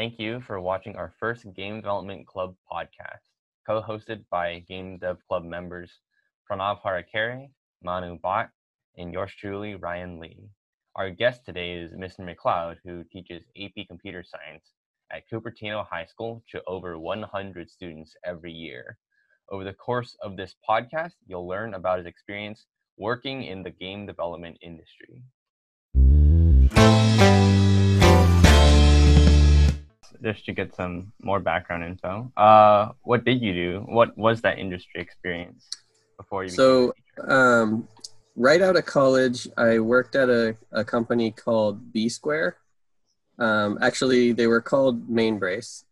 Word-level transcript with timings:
Thank 0.00 0.18
you 0.18 0.40
for 0.40 0.58
watching 0.62 0.96
our 0.96 1.12
first 1.20 1.44
Game 1.52 1.76
Development 1.76 2.26
Club 2.26 2.56
podcast, 2.72 3.20
co-hosted 3.66 4.24
by 4.30 4.60
Game 4.60 4.96
Dev 4.96 5.18
Club 5.28 5.44
members 5.44 5.92
Pranav 6.50 6.80
Harakere, 6.80 7.50
Manu 7.82 8.18
Bhatt, 8.18 8.48
and 8.96 9.12
yours 9.12 9.30
truly, 9.38 9.74
Ryan 9.74 10.18
Lee. 10.18 10.48
Our 10.96 11.10
guest 11.10 11.44
today 11.44 11.72
is 11.72 11.92
Mr. 11.92 12.20
McLeod, 12.20 12.76
who 12.82 13.04
teaches 13.12 13.42
AP 13.62 13.88
Computer 13.88 14.24
Science 14.24 14.72
at 15.12 15.28
Cupertino 15.30 15.86
High 15.86 16.06
School 16.06 16.42
to 16.50 16.62
over 16.66 16.98
100 16.98 17.70
students 17.70 18.16
every 18.24 18.52
year. 18.52 18.96
Over 19.50 19.64
the 19.64 19.74
course 19.74 20.16
of 20.22 20.34
this 20.34 20.56
podcast, 20.66 21.12
you'll 21.26 21.46
learn 21.46 21.74
about 21.74 21.98
his 21.98 22.06
experience 22.06 22.64
working 22.96 23.42
in 23.42 23.62
the 23.62 23.68
game 23.68 24.06
development 24.06 24.56
industry. 24.62 25.22
Just 30.22 30.44
to 30.46 30.52
get 30.52 30.74
some 30.74 31.12
more 31.22 31.40
background 31.40 31.84
info, 31.84 32.30
uh, 32.36 32.90
what 33.02 33.24
did 33.24 33.40
you 33.40 33.52
do? 33.52 33.84
What 33.88 34.16
was 34.18 34.42
that 34.42 34.58
industry 34.58 35.00
experience 35.00 35.68
before 36.18 36.44
you? 36.44 36.50
So, 36.50 36.92
um, 37.26 37.88
right 38.36 38.60
out 38.60 38.76
of 38.76 38.84
college, 38.84 39.48
I 39.56 39.78
worked 39.78 40.14
at 40.14 40.28
a, 40.28 40.56
a 40.72 40.84
company 40.84 41.30
called 41.30 41.92
B 41.92 42.08
Square. 42.08 42.56
Um, 43.38 43.78
actually, 43.80 44.32
they 44.32 44.46
were 44.46 44.60
called 44.60 45.08
Mainbrace, 45.08 45.84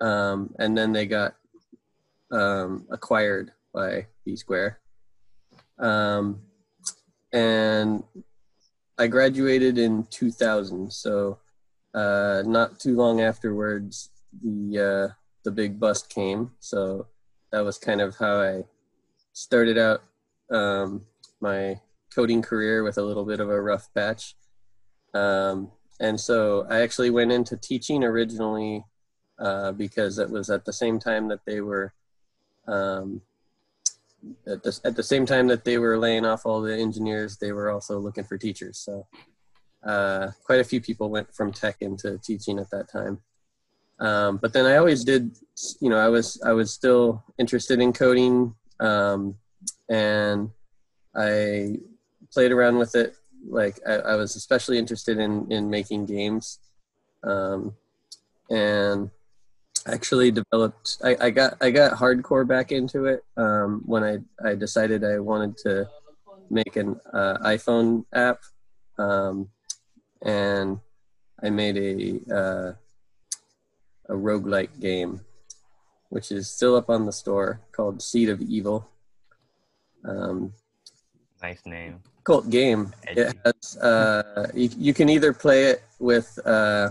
um, 0.00 0.54
and 0.58 0.78
then 0.78 0.92
they 0.92 1.06
got 1.06 1.34
um, 2.30 2.86
acquired 2.90 3.52
by 3.74 4.06
B 4.24 4.36
Square. 4.36 4.78
Um, 5.78 6.40
and 7.32 8.02
I 8.98 9.06
graduated 9.08 9.78
in 9.78 10.04
2000. 10.10 10.92
So 10.92 11.38
uh, 11.96 12.42
not 12.46 12.78
too 12.78 12.94
long 12.94 13.20
afterwards, 13.20 14.10
the 14.42 14.78
uh, 14.78 15.14
the 15.44 15.50
big 15.50 15.80
bust 15.80 16.10
came. 16.10 16.52
So 16.60 17.06
that 17.50 17.64
was 17.64 17.78
kind 17.78 18.00
of 18.00 18.16
how 18.16 18.40
I 18.40 18.64
started 19.32 19.78
out 19.78 20.02
um, 20.50 21.06
my 21.40 21.80
coding 22.14 22.42
career 22.42 22.82
with 22.82 22.98
a 22.98 23.02
little 23.02 23.24
bit 23.24 23.40
of 23.40 23.48
a 23.48 23.60
rough 23.60 23.88
patch. 23.94 24.36
Um, 25.14 25.72
and 25.98 26.20
so 26.20 26.66
I 26.68 26.80
actually 26.80 27.10
went 27.10 27.32
into 27.32 27.56
teaching 27.56 28.04
originally 28.04 28.84
uh, 29.38 29.72
because 29.72 30.18
it 30.18 30.30
was 30.30 30.50
at 30.50 30.64
the 30.64 30.72
same 30.72 30.98
time 30.98 31.28
that 31.28 31.44
they 31.46 31.60
were 31.60 31.94
um, 32.68 33.22
at 34.46 34.62
the, 34.62 34.80
at 34.84 34.96
the 34.96 35.02
same 35.02 35.24
time 35.24 35.46
that 35.46 35.64
they 35.64 35.78
were 35.78 35.98
laying 35.98 36.26
off 36.26 36.44
all 36.44 36.60
the 36.60 36.76
engineers, 36.76 37.36
they 37.36 37.52
were 37.52 37.70
also 37.70 37.98
looking 37.98 38.24
for 38.24 38.36
teachers. 38.36 38.78
So 38.78 39.06
uh, 39.84 40.30
quite 40.44 40.60
a 40.60 40.64
few 40.64 40.80
people 40.80 41.10
went 41.10 41.34
from 41.34 41.52
tech 41.52 41.76
into 41.80 42.18
teaching 42.18 42.58
at 42.58 42.70
that 42.70 42.90
time. 42.90 43.20
Um, 43.98 44.36
but 44.36 44.52
then 44.52 44.66
I 44.66 44.76
always 44.76 45.04
did, 45.04 45.36
you 45.80 45.88
know, 45.88 45.98
I 45.98 46.08
was 46.08 46.40
I 46.44 46.52
was 46.52 46.72
still 46.72 47.24
interested 47.38 47.80
in 47.80 47.92
coding, 47.92 48.54
um, 48.78 49.36
and 49.88 50.50
I 51.14 51.78
played 52.32 52.52
around 52.52 52.78
with 52.78 52.94
it. 52.94 53.14
Like 53.48 53.78
I, 53.86 53.94
I 53.94 54.14
was 54.16 54.36
especially 54.36 54.78
interested 54.78 55.18
in 55.18 55.50
in 55.50 55.70
making 55.70 56.06
games, 56.06 56.58
um, 57.24 57.74
and 58.50 59.10
actually 59.88 60.30
developed 60.30 60.98
I, 61.04 61.16
I 61.20 61.30
got 61.30 61.54
i 61.60 61.70
got 61.70 61.92
hardcore 61.92 62.46
back 62.46 62.72
into 62.72 63.06
it 63.06 63.24
um, 63.36 63.82
when 63.86 64.02
i 64.02 64.18
i 64.44 64.54
decided 64.54 65.04
i 65.04 65.18
wanted 65.18 65.56
to 65.58 65.88
make 66.50 66.76
an 66.76 67.00
uh, 67.12 67.38
iphone 67.46 68.04
app 68.12 68.38
um, 68.98 69.48
and 70.22 70.78
i 71.42 71.50
made 71.50 71.76
a 71.76 72.34
uh, 72.34 72.72
a 74.08 74.14
roguelike 74.14 74.80
game 74.80 75.20
which 76.08 76.30
is 76.30 76.48
still 76.48 76.76
up 76.76 76.88
on 76.88 77.04
the 77.04 77.12
store 77.12 77.60
called 77.72 78.00
seed 78.00 78.28
of 78.28 78.40
evil 78.40 78.88
um, 80.04 80.52
nice 81.42 81.64
name 81.66 82.00
cult 82.24 82.48
game 82.50 82.92
it 83.08 83.36
has 83.44 83.76
uh, 83.78 84.46
you, 84.54 84.70
you 84.76 84.94
can 84.94 85.08
either 85.08 85.32
play 85.32 85.64
it 85.64 85.82
with 85.98 86.38
uh, 86.46 86.90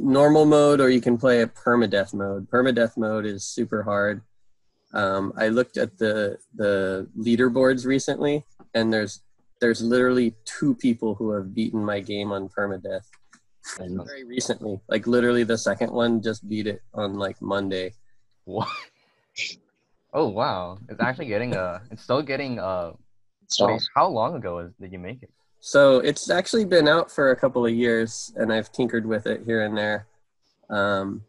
normal 0.00 0.44
mode 0.44 0.80
or 0.80 0.90
you 0.90 1.00
can 1.00 1.16
play 1.16 1.42
a 1.42 1.46
permadeath 1.46 2.12
mode. 2.12 2.48
Permadeath 2.50 2.96
mode 2.96 3.26
is 3.26 3.44
super 3.44 3.82
hard. 3.82 4.22
Um, 4.92 5.32
I 5.36 5.48
looked 5.48 5.76
at 5.76 5.98
the 5.98 6.38
the 6.54 7.08
leaderboards 7.16 7.84
recently, 7.84 8.44
and 8.74 8.92
there's 8.92 9.20
there's 9.60 9.82
literally 9.82 10.34
two 10.44 10.74
people 10.74 11.14
who 11.14 11.32
have 11.32 11.54
beaten 11.54 11.84
my 11.84 12.00
game 12.00 12.32
on 12.32 12.48
permadeath. 12.48 13.06
and 13.78 14.04
Very 14.06 14.24
recently, 14.24 14.80
like 14.88 15.06
literally 15.06 15.44
the 15.44 15.58
second 15.58 15.92
one 15.92 16.22
just 16.22 16.48
beat 16.48 16.66
it 16.66 16.82
on 16.94 17.14
like 17.14 17.40
Monday. 17.42 17.94
What? 18.44 18.68
Oh 20.14 20.28
wow! 20.28 20.78
It's 20.88 21.00
actually 21.00 21.26
getting 21.26 21.54
a. 21.54 21.82
It's 21.90 22.02
still 22.02 22.22
getting 22.22 22.58
a. 22.58 22.92
Wait, 23.60 23.82
how 23.94 24.08
long 24.08 24.36
ago 24.36 24.70
did 24.80 24.92
you 24.92 24.98
make 24.98 25.22
it? 25.22 25.30
So 25.60 25.98
it's 25.98 26.30
actually 26.30 26.64
been 26.64 26.88
out 26.88 27.10
for 27.10 27.30
a 27.30 27.36
couple 27.36 27.66
of 27.66 27.72
years, 27.72 28.32
and 28.36 28.52
I've 28.52 28.70
tinkered 28.72 29.06
with 29.06 29.26
it 29.26 29.42
here 29.44 29.64
and 29.64 29.76
there. 29.76 30.06
Um, 30.70 31.22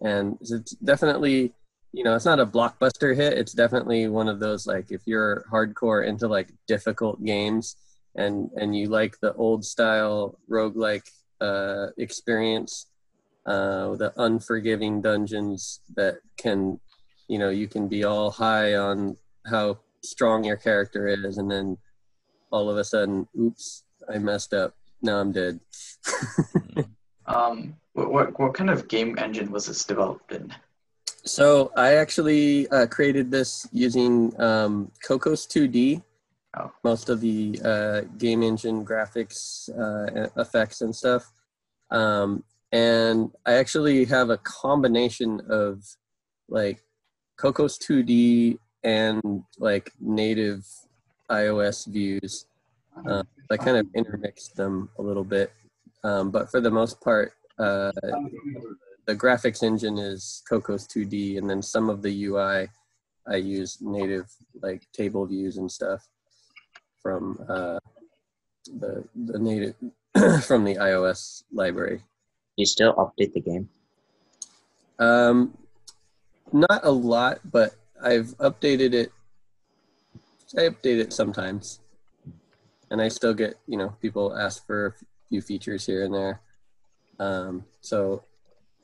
and 0.00 0.38
it's 0.40 0.72
definitely, 0.76 1.54
you 1.92 2.04
know, 2.04 2.14
it's 2.14 2.24
not 2.24 2.40
a 2.40 2.46
blockbuster 2.46 3.16
hit. 3.16 3.36
It's 3.36 3.52
definitely 3.52 4.08
one 4.08 4.28
of 4.28 4.40
those 4.40 4.66
like 4.66 4.90
if 4.90 5.02
you're 5.06 5.44
hardcore 5.50 6.06
into 6.06 6.28
like 6.28 6.48
difficult 6.66 7.24
games 7.24 7.76
and 8.14 8.50
and 8.56 8.76
you 8.76 8.88
like 8.88 9.18
the 9.20 9.34
old 9.34 9.64
style 9.64 10.38
roguelike 10.48 11.08
uh, 11.40 11.86
experience, 11.96 12.86
uh, 13.46 13.96
the 13.96 14.12
unforgiving 14.18 15.00
dungeons 15.00 15.80
that 15.96 16.18
can, 16.36 16.78
you 17.28 17.38
know, 17.38 17.50
you 17.50 17.66
can 17.66 17.88
be 17.88 18.04
all 18.04 18.30
high 18.30 18.74
on 18.74 19.16
how 19.46 19.78
strong 20.02 20.44
your 20.44 20.56
character 20.56 21.08
is, 21.08 21.38
and 21.38 21.50
then 21.50 21.76
all 22.52 22.68
of 22.68 22.76
a 22.76 22.84
sudden, 22.84 23.26
oops, 23.38 23.84
I 24.12 24.18
messed 24.18 24.54
up. 24.54 24.74
Now 25.02 25.18
I'm 25.18 25.32
dead. 25.32 25.60
um, 27.26 27.76
what, 27.94 28.12
what, 28.12 28.38
what 28.38 28.54
kind 28.54 28.70
of 28.70 28.88
game 28.88 29.18
engine 29.18 29.50
was 29.50 29.66
this 29.66 29.84
developed 29.84 30.32
in? 30.32 30.52
So 31.24 31.72
I 31.76 31.94
actually 31.94 32.68
uh, 32.68 32.86
created 32.86 33.30
this 33.30 33.68
using 33.72 34.38
um, 34.40 34.90
Cocos 35.06 35.46
2D. 35.46 36.02
Oh. 36.58 36.72
Most 36.82 37.08
of 37.08 37.20
the 37.20 37.60
uh, 37.64 38.00
game 38.18 38.42
engine 38.42 38.84
graphics, 38.84 39.68
uh, 39.70 40.28
effects, 40.40 40.80
and 40.80 40.94
stuff. 40.94 41.30
Um, 41.90 42.42
and 42.72 43.30
I 43.46 43.54
actually 43.54 44.04
have 44.06 44.30
a 44.30 44.38
combination 44.38 45.40
of 45.48 45.84
like 46.48 46.82
Cocos 47.36 47.78
2D 47.78 48.58
and 48.82 49.44
like 49.58 49.92
native 50.00 50.66
iOS 51.30 51.86
views. 51.86 52.46
Uh, 53.06 53.22
I 53.50 53.56
kind 53.56 53.76
of 53.76 53.86
intermixed 53.94 54.56
them 54.56 54.90
a 54.98 55.02
little 55.02 55.24
bit, 55.24 55.52
um, 56.02 56.30
but 56.30 56.50
for 56.50 56.60
the 56.60 56.70
most 56.70 57.00
part, 57.00 57.32
uh, 57.58 57.92
the 59.10 59.16
graphics 59.16 59.64
engine 59.64 59.98
is 59.98 60.40
Cocos 60.48 60.86
2D, 60.86 61.36
and 61.36 61.50
then 61.50 61.62
some 61.62 61.90
of 61.90 62.00
the 62.00 62.26
UI 62.26 62.68
I 63.26 63.36
use 63.36 63.78
native 63.80 64.26
like 64.62 64.86
table 64.92 65.26
views 65.26 65.56
and 65.56 65.70
stuff 65.70 66.08
from 67.02 67.36
uh, 67.48 67.80
the 68.78 69.02
the 69.16 69.38
native 69.40 69.74
from 70.44 70.62
the 70.62 70.76
iOS 70.76 71.42
library. 71.52 72.04
You 72.54 72.66
still 72.66 72.94
update 72.94 73.32
the 73.32 73.40
game? 73.40 73.68
Um, 75.00 75.58
not 76.52 76.80
a 76.84 76.90
lot, 76.92 77.40
but 77.50 77.74
I've 78.00 78.38
updated 78.38 78.94
it 78.94 79.12
I 80.56 80.68
update 80.68 81.00
it 81.00 81.12
sometimes, 81.12 81.80
and 82.92 83.02
I 83.02 83.08
still 83.08 83.34
get 83.34 83.58
you 83.66 83.76
know 83.76 83.88
people 84.00 84.38
ask 84.38 84.64
for 84.66 84.86
a 84.86 84.92
few 85.28 85.42
features 85.42 85.84
here 85.84 86.04
and 86.04 86.14
there. 86.14 86.40
Um, 87.18 87.64
so 87.80 88.22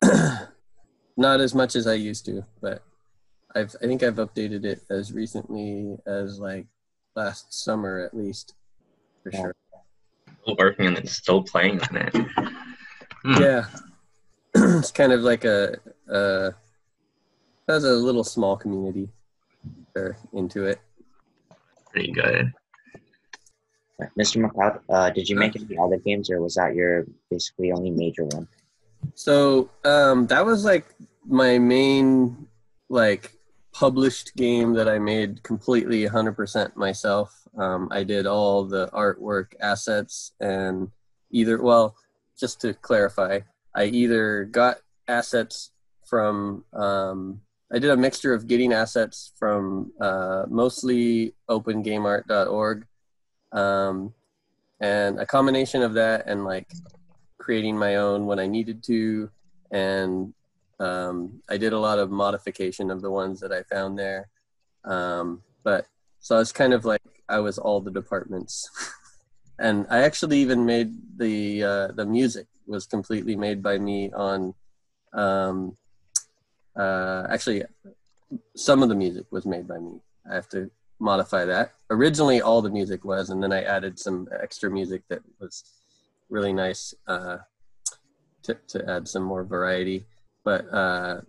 not 1.17 1.41
as 1.41 1.55
much 1.55 1.77
as 1.77 1.87
I 1.87 1.95
used 1.95 2.25
to, 2.27 2.45
but 2.61 2.83
I've 3.55 3.75
I 3.83 3.87
think 3.87 4.03
I've 4.03 4.17
updated 4.17 4.65
it 4.65 4.83
as 4.91 5.13
recently 5.13 5.97
as 6.07 6.39
like 6.39 6.67
last 7.15 7.53
summer 7.53 8.01
at 8.01 8.17
least, 8.17 8.55
for 9.23 9.31
yeah. 9.33 9.41
sure. 9.41 9.55
Still 10.43 10.57
working 10.59 10.87
on 10.89 10.97
it, 10.97 11.09
still 11.09 11.43
playing 11.43 11.81
on 11.81 11.97
it. 11.97 12.15
Hmm. 12.15 12.47
Yeah, 13.41 13.67
it's 14.55 14.93
kind 14.93 15.13
of 15.13 15.23
like 15.23 15.45
a, 15.45 15.77
a 16.09 16.53
has 17.67 17.83
a 17.83 17.91
little 17.91 18.23
small 18.23 18.57
community. 18.57 19.09
They're 19.95 20.17
into 20.33 20.67
it 20.67 20.81
pretty 21.97 22.13
good. 22.13 22.53
Mr. 24.19 24.45
McLeod, 24.45 24.81
uh, 24.91 25.09
did 25.09 25.29
you 25.31 25.37
make 25.37 25.57
any 25.57 25.79
other 25.79 25.97
games, 25.97 26.31
or 26.31 26.43
was 26.43 26.57
that 26.57 26.75
your 26.75 27.07
basically 27.31 27.73
only 27.73 27.91
major 27.91 28.25
one? 28.25 28.47
So 29.15 29.71
um, 29.85 30.27
that 30.29 30.45
was 30.45 30.65
like 30.65 30.87
my 31.27 31.59
main 31.59 32.47
like 32.89 33.33
published 33.73 34.35
game 34.37 34.73
that 34.75 34.89
I 34.89 34.99
made 34.99 35.43
completely 35.43 36.07
100% 36.07 36.77
myself. 36.77 37.33
Um, 37.59 37.89
I 37.91 38.05
did 38.05 38.27
all 38.27 38.65
the 38.65 38.89
artwork, 38.89 39.53
assets, 39.61 40.33
and 40.41 40.91
either 41.31 41.61
well, 41.61 41.97
just 42.39 42.61
to 42.63 42.75
clarify, 42.75 43.41
I 43.75 43.85
either 43.85 44.45
got 44.45 44.79
assets 45.09 45.73
from 46.05 46.65
um, 46.73 47.41
I 47.73 47.79
did 47.79 47.91
a 47.91 47.97
mixture 47.97 48.33
of 48.33 48.47
getting 48.47 48.73
assets 48.73 49.33
from 49.39 49.93
uh, 50.01 50.45
mostly 50.49 51.35
opengameart.org 51.51 52.87
um, 53.53 54.15
and 54.81 55.19
a 55.19 55.27
combination 55.27 55.83
of 55.83 55.95
that 55.95 56.25
and 56.27 56.45
like 56.45 56.69
creating 57.47 57.79
my 57.79 57.95
own 57.95 58.27
when 58.27 58.41
I 58.41 58.49
needed 58.49 58.83
to. 58.85 59.31
And 59.71 60.35
um, 60.81 61.41
I 61.49 61.57
did 61.57 61.73
a 61.73 61.79
lot 61.79 62.01
of 62.01 62.11
modification 62.11 62.91
of 62.91 63.03
the 63.03 63.11
ones 63.23 63.39
that 63.41 63.53
I 63.53 63.63
found 63.63 63.97
there. 63.97 64.29
Um, 64.85 65.43
but 65.63 65.87
so 66.19 66.41
it's 66.41 66.51
kind 66.51 66.75
of 66.75 66.85
like 66.85 67.03
I 67.29 67.39
was 67.39 67.57
all 67.57 67.81
the 67.81 67.93
departments. 67.93 68.69
and 69.61 69.87
I 69.89 69.99
actually 70.03 70.39
even 70.39 70.67
made 70.67 70.91
the 71.17 71.63
uh, 71.63 71.89
the 71.93 72.05
music 72.05 72.49
was 72.67 72.85
completely 72.87 73.37
made 73.37 73.63
by 73.63 73.79
me 73.79 74.13
on 74.13 74.53
um, 75.13 75.77
uh, 76.77 77.27
actually, 77.31 77.63
some 78.57 78.83
of 78.83 78.89
the 78.89 78.95
music 78.95 79.27
was 79.31 79.47
made 79.47 79.69
by 79.69 79.79
me. 79.79 80.01
I 80.29 80.35
have 80.35 80.49
to 80.51 80.69
modify 80.99 81.45
that. 81.45 81.75
Originally, 81.91 82.41
all 82.43 82.61
the 82.61 82.71
music 82.71 83.05
was, 83.05 83.31
and 83.31 83.41
then 83.41 83.53
I 83.53 83.63
added 83.63 83.99
some 83.99 84.29
extra 84.43 84.69
music 84.69 85.03
that 85.09 85.23
was 85.41 85.65
really 86.29 86.53
nice 86.53 86.95
uh, 87.07 87.39
to 88.43 88.55
to 88.69 88.91
add 88.91 89.09
some 89.09 89.23
more 89.23 89.45
variety. 89.45 90.05
But 90.45 90.73
uh, 90.73 91.21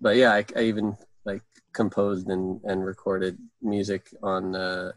but 0.00 0.16
yeah, 0.16 0.32
I, 0.32 0.44
I 0.56 0.62
even 0.62 0.96
like 1.24 1.42
composed 1.72 2.28
and 2.28 2.60
and 2.64 2.84
recorded 2.84 3.38
music 3.62 4.08
on 4.22 4.54
uh, 4.54 4.92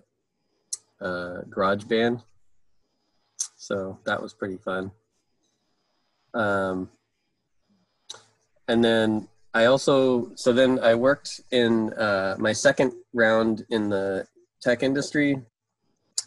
uh, 1.02 1.42
GarageBand. 1.50 2.22
So 3.58 4.00
that 4.06 4.22
was 4.22 4.34
pretty 4.34 4.58
fun. 4.58 4.92
Um, 6.34 6.90
and 8.68 8.84
then 8.84 9.28
I 9.54 9.66
also 9.66 10.32
so 10.36 10.54
then 10.54 10.80
I 10.80 10.96
worked 10.96 11.42
in 11.52 11.94
uh, 11.94 12.36
my 12.38 12.54
second 12.54 12.94
round 13.14 13.66
in 13.70 13.90
the 13.90 14.28
tech 14.62 14.84
industry 14.84 15.42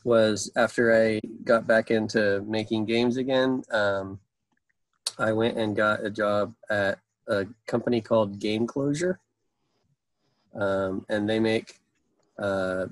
was 0.04 0.50
after 0.56 0.94
I 0.94 1.20
got 1.44 1.66
back 1.66 1.90
into 1.90 2.42
making 2.46 2.86
games 2.86 3.16
again. 3.16 3.62
Um, 3.70 4.20
I 5.18 5.32
went 5.32 5.58
and 5.58 5.76
got 5.76 6.04
a 6.04 6.10
job 6.10 6.54
at 6.70 6.98
a 7.28 7.46
company 7.66 8.00
called 8.00 8.38
Game 8.38 8.66
Closure, 8.66 9.20
um, 10.54 11.04
and 11.08 11.28
they 11.28 11.38
make 11.38 11.80
uh, 12.38 12.86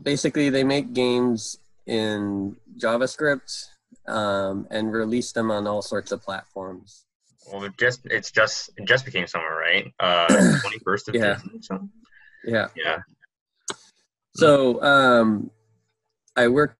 basically 0.00 0.50
they 0.50 0.64
make 0.64 0.92
games 0.92 1.58
in 1.86 2.56
JavaScript 2.78 3.66
um, 4.06 4.66
and 4.70 4.92
release 4.92 5.32
them 5.32 5.50
on 5.50 5.66
all 5.66 5.82
sorts 5.82 6.12
of 6.12 6.22
platforms. 6.22 7.04
Well, 7.50 7.64
it 7.64 7.72
just 7.78 8.00
it's 8.06 8.30
just 8.30 8.70
it 8.76 8.84
just 8.86 9.04
became 9.04 9.26
summer, 9.26 9.56
right? 9.56 9.92
Uh, 9.98 10.26
twenty 10.60 10.78
first 10.84 11.08
of 11.08 11.14
Yeah. 11.14 11.38
June. 11.60 11.90
Yeah. 12.44 12.68
yeah. 12.76 12.98
So 14.34 14.82
um, 14.82 15.50
I 16.38 16.46
worked 16.46 16.76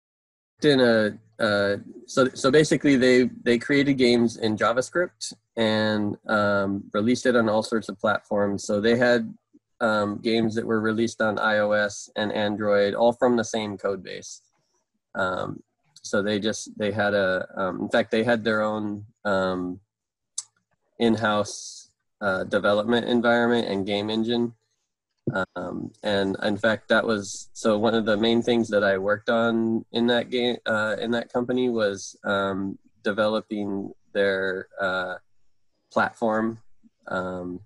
in 0.63 0.81
a 0.81 1.19
uh, 1.43 1.77
so 2.07 2.29
so 2.35 2.51
basically 2.51 2.97
they 2.97 3.25
they 3.43 3.59
created 3.59 3.95
games 3.95 4.37
in 4.37 4.57
JavaScript 4.57 5.35
and 5.57 6.17
um, 6.29 6.85
released 6.93 7.27
it 7.27 7.35
on 7.35 7.49
all 7.49 7.63
sorts 7.63 7.89
of 7.89 7.99
platforms. 7.99 8.65
So 8.65 8.81
they 8.81 8.97
had 8.97 9.35
um, 9.81 10.19
games 10.23 10.55
that 10.55 10.67
were 10.67 10.81
released 10.81 11.21
on 11.21 11.37
iOS 11.37 12.09
and 12.17 12.33
Android, 12.33 12.95
all 12.95 13.13
from 13.13 13.37
the 13.37 13.45
same 13.45 13.77
code 13.77 14.03
base. 14.03 14.43
Um, 15.15 15.63
so 16.03 16.23
they 16.23 16.39
just 16.39 16.77
they 16.79 16.93
had 16.93 17.15
a 17.15 17.47
um, 17.57 17.81
in 17.83 17.89
fact 17.89 18.13
they 18.13 18.25
had 18.25 18.45
their 18.45 18.63
own 18.63 19.05
um, 19.25 19.81
in-house 21.01 21.91
uh, 22.21 22.45
development 22.45 23.07
environment 23.07 23.67
and 23.67 23.87
game 23.87 24.09
engine 24.09 24.55
um, 25.57 25.91
and 26.03 26.37
in 26.43 26.57
fact 26.57 26.89
that 26.89 27.07
was 27.07 27.51
so 27.53 27.79
one 27.79 27.95
of 27.95 28.05
the 28.05 28.17
main 28.17 28.43
things 28.43 28.69
that 28.69 28.85
i 28.85 28.97
worked 28.97 29.29
on 29.29 29.85
in 29.93 30.07
that 30.07 30.31
game 30.31 30.57
uh, 30.67 30.97
in 31.01 31.11
that 31.11 31.33
company 31.33 31.69
was 31.69 32.17
um, 32.25 32.79
developing 33.03 33.93
their 34.13 34.69
uh, 34.81 35.15
platform 35.93 36.59
um, 37.09 37.61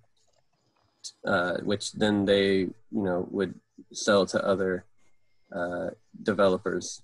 uh, 1.25 1.57
which 1.63 1.93
then 1.93 2.25
they 2.25 2.59
you 2.59 2.75
know 2.91 3.27
would 3.31 3.53
sell 3.91 4.25
to 4.25 4.43
other 4.45 4.85
uh, 5.55 5.89
developers 6.23 7.01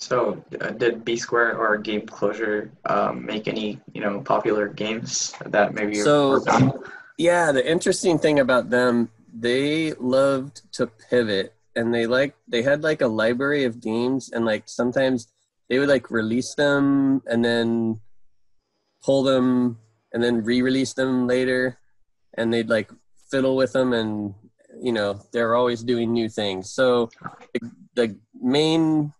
So, 0.00 0.42
uh, 0.62 0.70
did 0.70 1.04
B 1.04 1.16
Square 1.16 1.58
or 1.60 1.76
Game 1.76 2.06
Closure 2.06 2.72
um, 2.86 3.20
make 3.26 3.46
any, 3.46 3.78
you 3.92 4.00
know, 4.00 4.22
popular 4.24 4.66
games 4.66 5.34
that 5.44 5.74
maybe 5.74 5.98
you 5.98 6.02
So-? 6.02 6.40
Yeah, 7.18 7.52
the 7.52 7.60
interesting 7.60 8.18
thing 8.18 8.40
about 8.40 8.70
them, 8.70 9.10
they 9.32 9.92
loved 9.94 10.62
to 10.72 10.86
pivot 10.86 11.54
and 11.76 11.94
they 11.94 12.06
like 12.06 12.34
they 12.48 12.62
had 12.62 12.82
like 12.82 13.00
a 13.00 13.06
library 13.06 13.64
of 13.64 13.80
games 13.80 14.30
and 14.32 14.44
like 14.44 14.64
sometimes 14.66 15.28
they 15.68 15.78
would 15.78 15.88
like 15.88 16.10
release 16.10 16.54
them 16.54 17.22
and 17.26 17.44
then 17.44 18.00
pull 19.04 19.22
them 19.22 19.78
and 20.12 20.22
then 20.22 20.42
re-release 20.42 20.94
them 20.94 21.26
later 21.26 21.78
and 22.36 22.52
they'd 22.52 22.68
like 22.68 22.90
fiddle 23.30 23.56
with 23.56 23.72
them 23.72 23.92
and 23.92 24.34
you 24.80 24.92
know, 24.92 25.20
they're 25.32 25.54
always 25.54 25.82
doing 25.82 26.12
new 26.12 26.28
things. 26.28 26.70
So 26.70 27.10
the, 27.54 27.70
the 27.94 28.18
main 28.40 29.12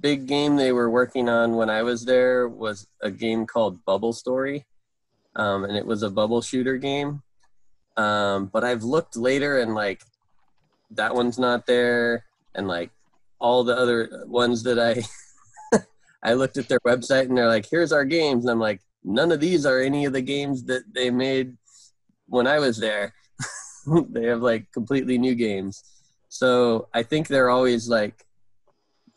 big 0.00 0.26
game 0.26 0.56
they 0.56 0.72
were 0.72 0.90
working 0.90 1.28
on 1.28 1.56
when 1.56 1.70
I 1.70 1.82
was 1.82 2.04
there 2.04 2.48
was 2.48 2.86
a 3.02 3.10
game 3.10 3.46
called 3.46 3.84
Bubble 3.84 4.12
Story. 4.12 4.66
Um, 5.36 5.64
and 5.64 5.76
it 5.76 5.86
was 5.86 6.02
a 6.02 6.10
bubble 6.10 6.42
shooter 6.42 6.76
game. 6.76 7.22
Um, 7.98 8.46
but 8.46 8.64
I've 8.64 8.84
looked 8.84 9.16
later 9.16 9.58
and 9.58 9.74
like 9.74 10.02
that 10.92 11.14
one's 11.14 11.38
not 11.38 11.66
there, 11.66 12.24
and 12.54 12.66
like 12.66 12.90
all 13.38 13.64
the 13.64 13.76
other 13.76 14.24
ones 14.26 14.62
that 14.62 14.78
I 14.78 15.02
I 16.22 16.34
looked 16.34 16.56
at 16.56 16.68
their 16.68 16.80
website 16.80 17.28
and 17.28 17.36
they're 17.36 17.48
like, 17.48 17.66
here's 17.70 17.92
our 17.92 18.04
games, 18.04 18.44
and 18.44 18.50
I'm 18.50 18.60
like, 18.60 18.80
none 19.04 19.32
of 19.32 19.40
these 19.40 19.66
are 19.66 19.80
any 19.80 20.04
of 20.04 20.12
the 20.12 20.22
games 20.22 20.64
that 20.64 20.82
they 20.94 21.10
made 21.10 21.56
when 22.26 22.46
I 22.46 22.58
was 22.58 22.78
there. 22.78 23.14
they 24.08 24.26
have 24.26 24.42
like 24.42 24.70
completely 24.72 25.18
new 25.18 25.34
games. 25.34 25.82
So 26.28 26.88
I 26.94 27.02
think 27.02 27.28
they're 27.28 27.50
always 27.50 27.88
like 27.88 28.24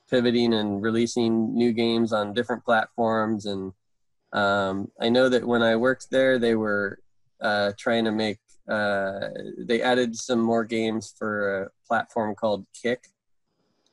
pivoting 0.10 0.54
and 0.54 0.82
releasing 0.82 1.54
new 1.54 1.72
games 1.72 2.12
on 2.12 2.34
different 2.34 2.66
platforms 2.66 3.46
and 3.46 3.74
um, 4.34 4.92
I 5.00 5.10
know 5.10 5.30
that 5.30 5.46
when 5.46 5.62
I 5.62 5.76
worked 5.76 6.10
there, 6.10 6.40
they 6.40 6.56
were 6.56 7.00
uh, 7.42 7.74
trying 7.78 8.06
to 8.06 8.12
make. 8.12 8.38
Uh, 8.68 9.30
they 9.58 9.82
added 9.82 10.16
some 10.16 10.40
more 10.40 10.64
games 10.64 11.14
for 11.18 11.64
a 11.64 11.70
platform 11.88 12.36
called 12.36 12.66
Kik. 12.74 13.06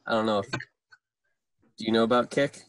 I 0.07 0.13
don't 0.13 0.27
know 0.27 0.41
if. 0.41 0.51
Do 0.51 1.85
you 1.85 1.93
know 1.93 2.03
about 2.05 2.31
Kik? 2.31 2.63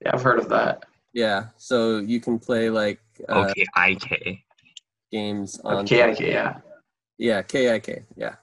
Yeah, 0.00 0.10
I've 0.14 0.22
heard 0.22 0.38
of 0.38 0.48
that. 0.50 0.84
Yeah, 1.12 1.46
so 1.56 1.98
you 1.98 2.20
can 2.20 2.38
play 2.38 2.70
like 2.70 3.00
uh, 3.28 3.46
Okay, 3.50 3.66
IK. 3.76 4.38
games 5.12 5.60
on. 5.64 5.86
KIK, 5.86 6.20
yeah. 6.20 6.58
Yeah, 7.18 7.42
KIK. 7.42 8.04
Yeah. 8.16 8.34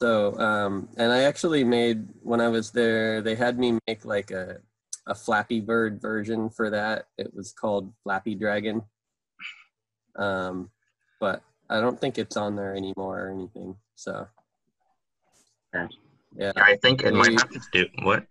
So, 0.00 0.38
um, 0.38 0.88
and 0.96 1.10
I 1.10 1.22
actually 1.22 1.64
made 1.64 2.06
when 2.22 2.40
I 2.40 2.48
was 2.48 2.70
there, 2.70 3.22
they 3.22 3.34
had 3.34 3.58
me 3.58 3.78
make 3.86 4.04
like 4.04 4.30
a 4.30 4.58
a 5.06 5.14
Flappy 5.14 5.60
Bird 5.60 6.00
version 6.00 6.50
for 6.50 6.68
that. 6.70 7.06
It 7.16 7.32
was 7.32 7.52
called 7.52 7.92
Flappy 8.02 8.34
Dragon. 8.34 8.82
Um, 10.16 10.70
but 11.20 11.42
I 11.70 11.80
don't 11.80 12.00
think 12.00 12.18
it's 12.18 12.36
on 12.36 12.56
there 12.56 12.74
anymore 12.74 13.26
or 13.26 13.30
anything. 13.30 13.76
So, 13.94 14.26
Yeah. 15.72 15.88
yeah, 16.36 16.52
I 16.56 16.76
think 16.76 17.02
it 17.02 17.14
might 17.14 17.32
have 17.38 17.50
to 17.50 17.60
do 17.72 17.86
what? 18.02 18.26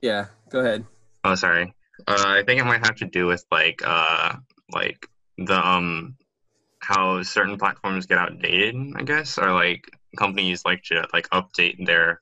yeah. 0.00 0.26
Go 0.50 0.60
ahead. 0.60 0.86
Oh, 1.24 1.34
sorry. 1.34 1.74
Uh, 2.06 2.24
I 2.26 2.42
think 2.44 2.60
it 2.60 2.64
might 2.64 2.86
have 2.86 2.96
to 2.96 3.06
do 3.06 3.26
with 3.26 3.44
like 3.50 3.82
uh 3.84 4.36
like 4.70 5.08
the 5.38 5.66
um 5.66 6.16
how 6.80 7.22
certain 7.22 7.58
platforms 7.58 8.06
get 8.06 8.18
outdated. 8.18 8.76
I 8.94 9.02
guess 9.02 9.38
or 9.38 9.52
like 9.52 9.90
companies 10.16 10.62
like 10.64 10.82
to 10.84 11.06
like 11.12 11.28
update 11.30 11.84
their 11.86 12.20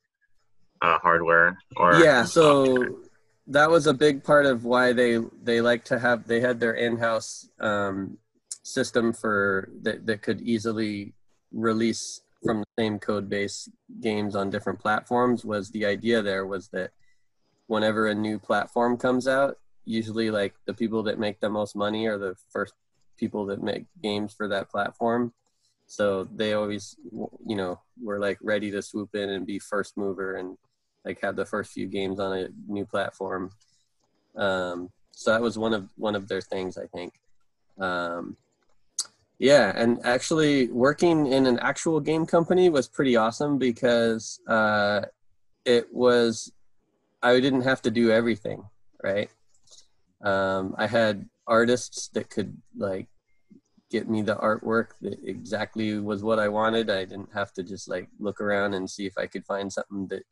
uh, 0.83 0.99
hardware 0.99 1.59
or 1.77 1.95
yeah 1.97 2.25
so 2.25 2.99
that 3.47 3.71
was 3.71 3.87
a 3.87 3.95
big 3.95 4.25
part 4.25 4.47
of 4.47 4.65
why 4.65 4.93
they 4.93 5.19
they 5.43 5.61
like 5.61 5.85
to 5.85 5.99
have 5.99 6.27
they 6.27 6.41
had 6.41 6.59
their 6.59 6.75
in-house 6.75 7.49
um, 7.61 8.19
system 8.63 9.13
for 9.13 9.69
that, 9.83 10.07
that 10.07 10.23
could 10.23 10.41
easily 10.41 11.13
release 11.53 12.23
from 12.43 12.61
the 12.61 12.83
same 12.83 12.99
code 12.99 13.29
base 13.29 13.69
games 14.01 14.35
on 14.35 14.51
different 14.51 14.79
platforms 14.79 15.45
was 15.45 15.71
the 15.71 15.85
idea 15.85 16.23
there 16.23 16.47
was 16.47 16.69
that 16.69 16.91
whenever 17.67 18.07
a 18.07 18.15
new 18.15 18.39
platform 18.39 18.97
comes 18.97 19.29
out 19.29 19.59
usually 19.85 20.31
like 20.31 20.55
the 20.67 20.75
people 20.75 21.03
that 21.03 21.19
make 21.19 21.41
the 21.41 21.49
most 21.49 21.77
money 21.77 22.07
are 22.07 22.19
the 22.19 22.35
first 22.51 22.75
people 23.19 23.47
that 23.47 23.63
make 23.63 23.85
games 24.03 24.33
for 24.35 24.49
that 24.49 24.71
platform 24.71 25.33
So 25.87 26.29
they 26.35 26.55
always, 26.55 26.97
you 27.13 27.57
know, 27.57 27.81
were 28.03 28.19
like 28.19 28.39
ready 28.43 28.71
to 28.71 28.83
swoop 28.83 29.15
in 29.15 29.31
and 29.31 29.47
be 29.47 29.59
first 29.59 29.97
mover 29.97 30.37
and 30.37 30.57
like 31.05 31.21
have 31.21 31.37
the 31.37 31.45
first 31.45 31.73
few 31.73 31.87
games 31.87 32.19
on 32.19 32.37
a 32.37 32.49
new 32.67 32.87
platform. 32.87 33.51
Um, 34.37 34.91
so 35.13 35.31
that 35.31 35.43
was 35.43 35.59
one 35.59 35.75
of 35.75 35.89
one 35.97 36.15
of 36.15 36.29
their 36.29 36.41
things, 36.41 36.79
I 36.79 36.87
think. 36.87 37.15
Um, 37.79 38.37
yeah, 39.39 39.73
and 39.77 39.99
actually 40.05 40.69
working 40.69 41.27
in 41.27 41.47
an 41.47 41.59
actual 41.59 42.01
game 42.01 42.25
company 42.27 42.69
was 42.69 42.89
pretty 42.89 43.17
awesome 43.17 43.59
because 43.59 44.41
uh, 44.49 45.03
it 45.65 45.93
was 45.93 46.53
I 47.23 47.41
didn't 47.41 47.63
have 47.63 47.83
to 47.83 47.91
do 47.91 48.11
everything, 48.11 48.65
right? 49.03 49.31
Um, 50.23 50.75
I 50.79 50.87
had 50.87 51.29
artists 51.47 52.09
that 52.09 52.31
could 52.31 52.57
like 52.77 53.09
get 53.95 54.11
me 54.11 54.23
the 54.23 54.35
artwork 54.35 54.89
that 55.03 55.21
exactly 55.25 56.01
was 56.01 56.25
what 56.25 56.41
I 56.41 56.49
wanted. 56.49 56.91
I 56.91 57.05
didn't 57.05 57.33
have 57.33 57.53
to 57.53 57.63
just 57.63 57.89
like 57.89 58.09
look 58.19 58.41
around 58.41 58.75
and 58.75 58.91
see 58.91 59.07
if 59.07 59.17
I 59.17 59.27
could 59.27 59.47
find 59.47 59.73
something 59.73 60.09
that 60.09 60.25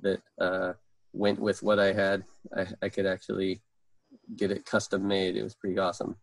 that 0.00 0.20
uh, 0.40 0.72
went 1.12 1.38
with 1.38 1.62
what 1.62 1.78
I 1.78 1.92
had. 1.92 2.24
I, 2.56 2.66
I 2.82 2.88
could 2.88 3.06
actually 3.06 3.62
get 4.34 4.50
it 4.50 4.66
custom 4.66 5.06
made. 5.06 5.36
It 5.36 5.44
was 5.44 5.54
pretty 5.54 5.78
awesome. 5.78 6.16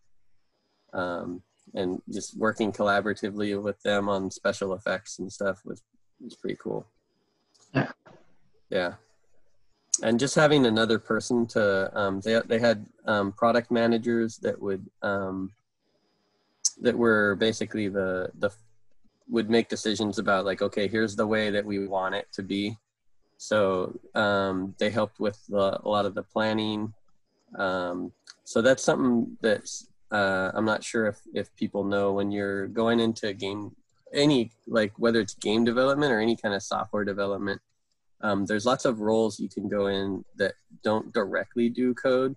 Um, 0.92 1.42
and 1.74 2.02
just 2.14 2.38
working 2.38 2.74
collaboratively 2.74 3.62
with 3.64 3.82
them 3.84 4.10
on 4.10 4.30
special 4.30 4.74
effects 4.74 5.20
and 5.20 5.32
stuff 5.32 5.62
was 5.64 5.82
was 6.20 6.36
pretty 6.36 6.58
cool. 6.62 6.86
Yeah. 7.74 7.92
Yeah. 8.70 8.94
And 10.04 10.20
just 10.20 10.36
having 10.36 10.66
another 10.66 11.00
person 11.00 11.48
to 11.48 11.98
um, 11.98 12.20
they 12.20 12.42
they 12.46 12.60
had 12.60 12.88
um, 13.06 13.32
product 13.32 13.72
managers 13.72 14.38
that 14.40 14.62
would 14.62 14.86
um, 15.02 15.54
that 16.82 16.98
were 16.98 17.36
basically 17.36 17.88
the 17.88 18.30
the 18.40 18.50
would 19.30 19.50
make 19.50 19.68
decisions 19.68 20.20
about 20.20 20.46
like 20.46 20.62
okay 20.62 20.88
here's 20.88 21.16
the 21.16 21.28
way 21.28 21.50
that 21.50 21.66
we 21.66 21.88
want 21.88 22.16
it 22.16 22.28
to 22.34 22.44
be. 22.44 22.78
So 23.38 23.94
um, 24.16 24.74
they 24.80 24.90
helped 24.90 25.20
with 25.20 25.40
the, 25.48 25.80
a 25.84 25.88
lot 25.88 26.08
of 26.08 26.16
the 26.16 26.24
planning. 26.24 26.92
Um, 27.56 28.12
so 28.44 28.62
that's 28.62 28.84
something 28.84 29.38
that's 29.42 29.88
uh, 30.12 30.52
i'm 30.54 30.64
not 30.64 30.84
sure 30.84 31.08
if, 31.08 31.20
if 31.34 31.54
people 31.56 31.84
know 31.84 32.14
when 32.14 32.32
you're 32.32 32.68
going 32.68 33.00
into 33.00 33.34
game 33.34 33.76
any 34.14 34.52
like 34.66 34.94
whether 34.98 35.20
it's 35.20 35.34
game 35.34 35.66
development 35.66 36.14
or 36.14 36.22
any 36.22 36.38
kind 36.38 36.56
of 36.56 36.64
software 36.64 37.04
development 37.04 37.60
um, 38.22 38.46
there's 38.46 38.66
lots 38.66 38.86
of 38.86 39.00
roles 39.00 39.40
you 39.40 39.50
can 39.50 39.68
go 39.68 39.88
in 39.88 40.24
that 40.38 40.54
don't 40.84 41.14
directly 41.14 41.70
do 41.70 41.94
code. 41.94 42.36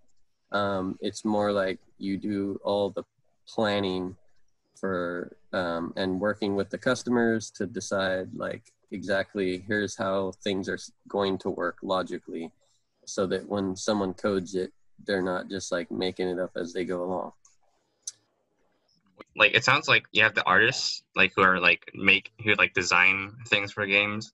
Um, 0.52 0.98
it's 1.00 1.24
more 1.24 1.52
like 1.52 1.78
you 1.98 2.16
do 2.16 2.60
all 2.62 2.90
the 2.90 3.04
planning 3.48 4.16
for 4.80 5.36
um, 5.52 5.92
and 5.96 6.20
working 6.20 6.56
with 6.56 6.70
the 6.70 6.78
customers 6.78 7.50
to 7.50 7.66
decide 7.66 8.28
like 8.34 8.72
exactly 8.90 9.62
here's 9.68 9.96
how 9.96 10.32
things 10.42 10.68
are 10.68 10.78
going 11.08 11.38
to 11.38 11.50
work 11.50 11.76
logically 11.82 12.50
so 13.04 13.26
that 13.26 13.48
when 13.48 13.76
someone 13.76 14.14
codes 14.14 14.54
it 14.54 14.72
they're 15.06 15.22
not 15.22 15.48
just 15.48 15.72
like 15.72 15.90
making 15.90 16.28
it 16.28 16.38
up 16.38 16.50
as 16.56 16.72
they 16.72 16.84
go 16.84 17.04
along. 17.04 17.32
Like 19.36 19.54
it 19.54 19.64
sounds 19.64 19.88
like 19.88 20.04
you 20.12 20.22
have 20.22 20.34
the 20.34 20.44
artists 20.44 21.02
like 21.14 21.32
who 21.36 21.42
are 21.42 21.60
like 21.60 21.90
make 21.94 22.32
who 22.42 22.54
like 22.54 22.74
design 22.74 23.32
things 23.48 23.72
for 23.72 23.86
games. 23.86 24.32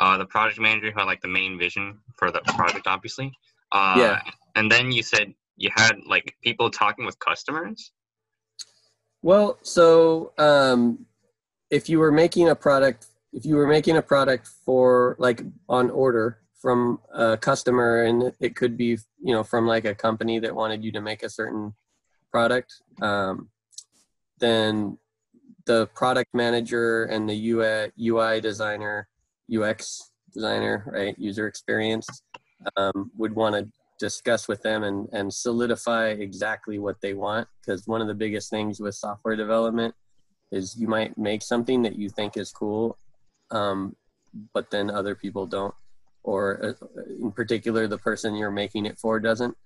Uh 0.00 0.18
the 0.18 0.26
project 0.26 0.60
manager 0.60 0.90
who 0.90 0.98
had 1.00 1.06
like 1.06 1.20
the 1.20 1.28
main 1.28 1.58
vision 1.58 1.98
for 2.16 2.30
the 2.30 2.40
project 2.40 2.86
obviously. 2.86 3.32
Uh 3.72 3.96
Yeah. 3.98 4.20
and 4.54 4.70
then 4.70 4.92
you 4.92 5.02
said 5.02 5.34
you 5.56 5.70
had 5.74 5.96
like 6.06 6.36
people 6.42 6.70
talking 6.70 7.04
with 7.04 7.18
customers 7.18 7.92
Well, 9.26 9.58
so 9.62 10.30
um, 10.38 11.04
if 11.68 11.88
you 11.88 11.98
were 11.98 12.12
making 12.12 12.48
a 12.48 12.54
product, 12.54 13.06
if 13.32 13.44
you 13.44 13.56
were 13.56 13.66
making 13.66 13.96
a 13.96 14.02
product 14.02 14.46
for 14.64 15.16
like 15.18 15.42
on 15.68 15.90
order 15.90 16.38
from 16.62 17.00
a 17.12 17.36
customer, 17.36 18.04
and 18.04 18.32
it 18.38 18.54
could 18.54 18.76
be 18.76 18.98
you 19.20 19.34
know 19.34 19.42
from 19.42 19.66
like 19.66 19.84
a 19.84 19.96
company 19.96 20.38
that 20.38 20.54
wanted 20.54 20.84
you 20.84 20.92
to 20.92 21.00
make 21.00 21.24
a 21.24 21.28
certain 21.28 21.74
product, 22.30 22.72
um, 23.02 23.48
then 24.38 24.96
the 25.64 25.88
product 25.88 26.32
manager 26.32 27.06
and 27.06 27.28
the 27.28 27.50
UI, 27.50 27.90
UI 28.00 28.40
designer, 28.40 29.08
UX 29.52 30.08
designer, 30.32 30.88
right, 30.94 31.18
user 31.18 31.48
experience, 31.48 32.06
um, 32.76 33.10
would 33.16 33.34
want 33.34 33.56
to 33.56 33.68
discuss 33.98 34.48
with 34.48 34.62
them 34.62 34.82
and, 34.82 35.08
and 35.12 35.32
solidify 35.32 36.08
exactly 36.08 36.78
what 36.78 37.00
they 37.00 37.14
want. 37.14 37.48
Because 37.60 37.86
one 37.86 38.00
of 38.00 38.08
the 38.08 38.14
biggest 38.14 38.50
things 38.50 38.80
with 38.80 38.94
software 38.94 39.36
development 39.36 39.94
is 40.52 40.76
you 40.76 40.88
might 40.88 41.16
make 41.18 41.42
something 41.42 41.82
that 41.82 41.96
you 41.96 42.08
think 42.08 42.36
is 42.36 42.52
cool 42.52 42.98
um, 43.50 43.96
but 44.52 44.70
then 44.70 44.90
other 44.90 45.14
people 45.14 45.46
don't 45.46 45.74
or 46.22 46.64
uh, 46.64 47.02
in 47.20 47.30
particular 47.30 47.86
the 47.86 47.98
person 47.98 48.34
you're 48.34 48.50
making 48.50 48.86
it 48.86 48.98
for 48.98 49.20
doesn't 49.20 49.56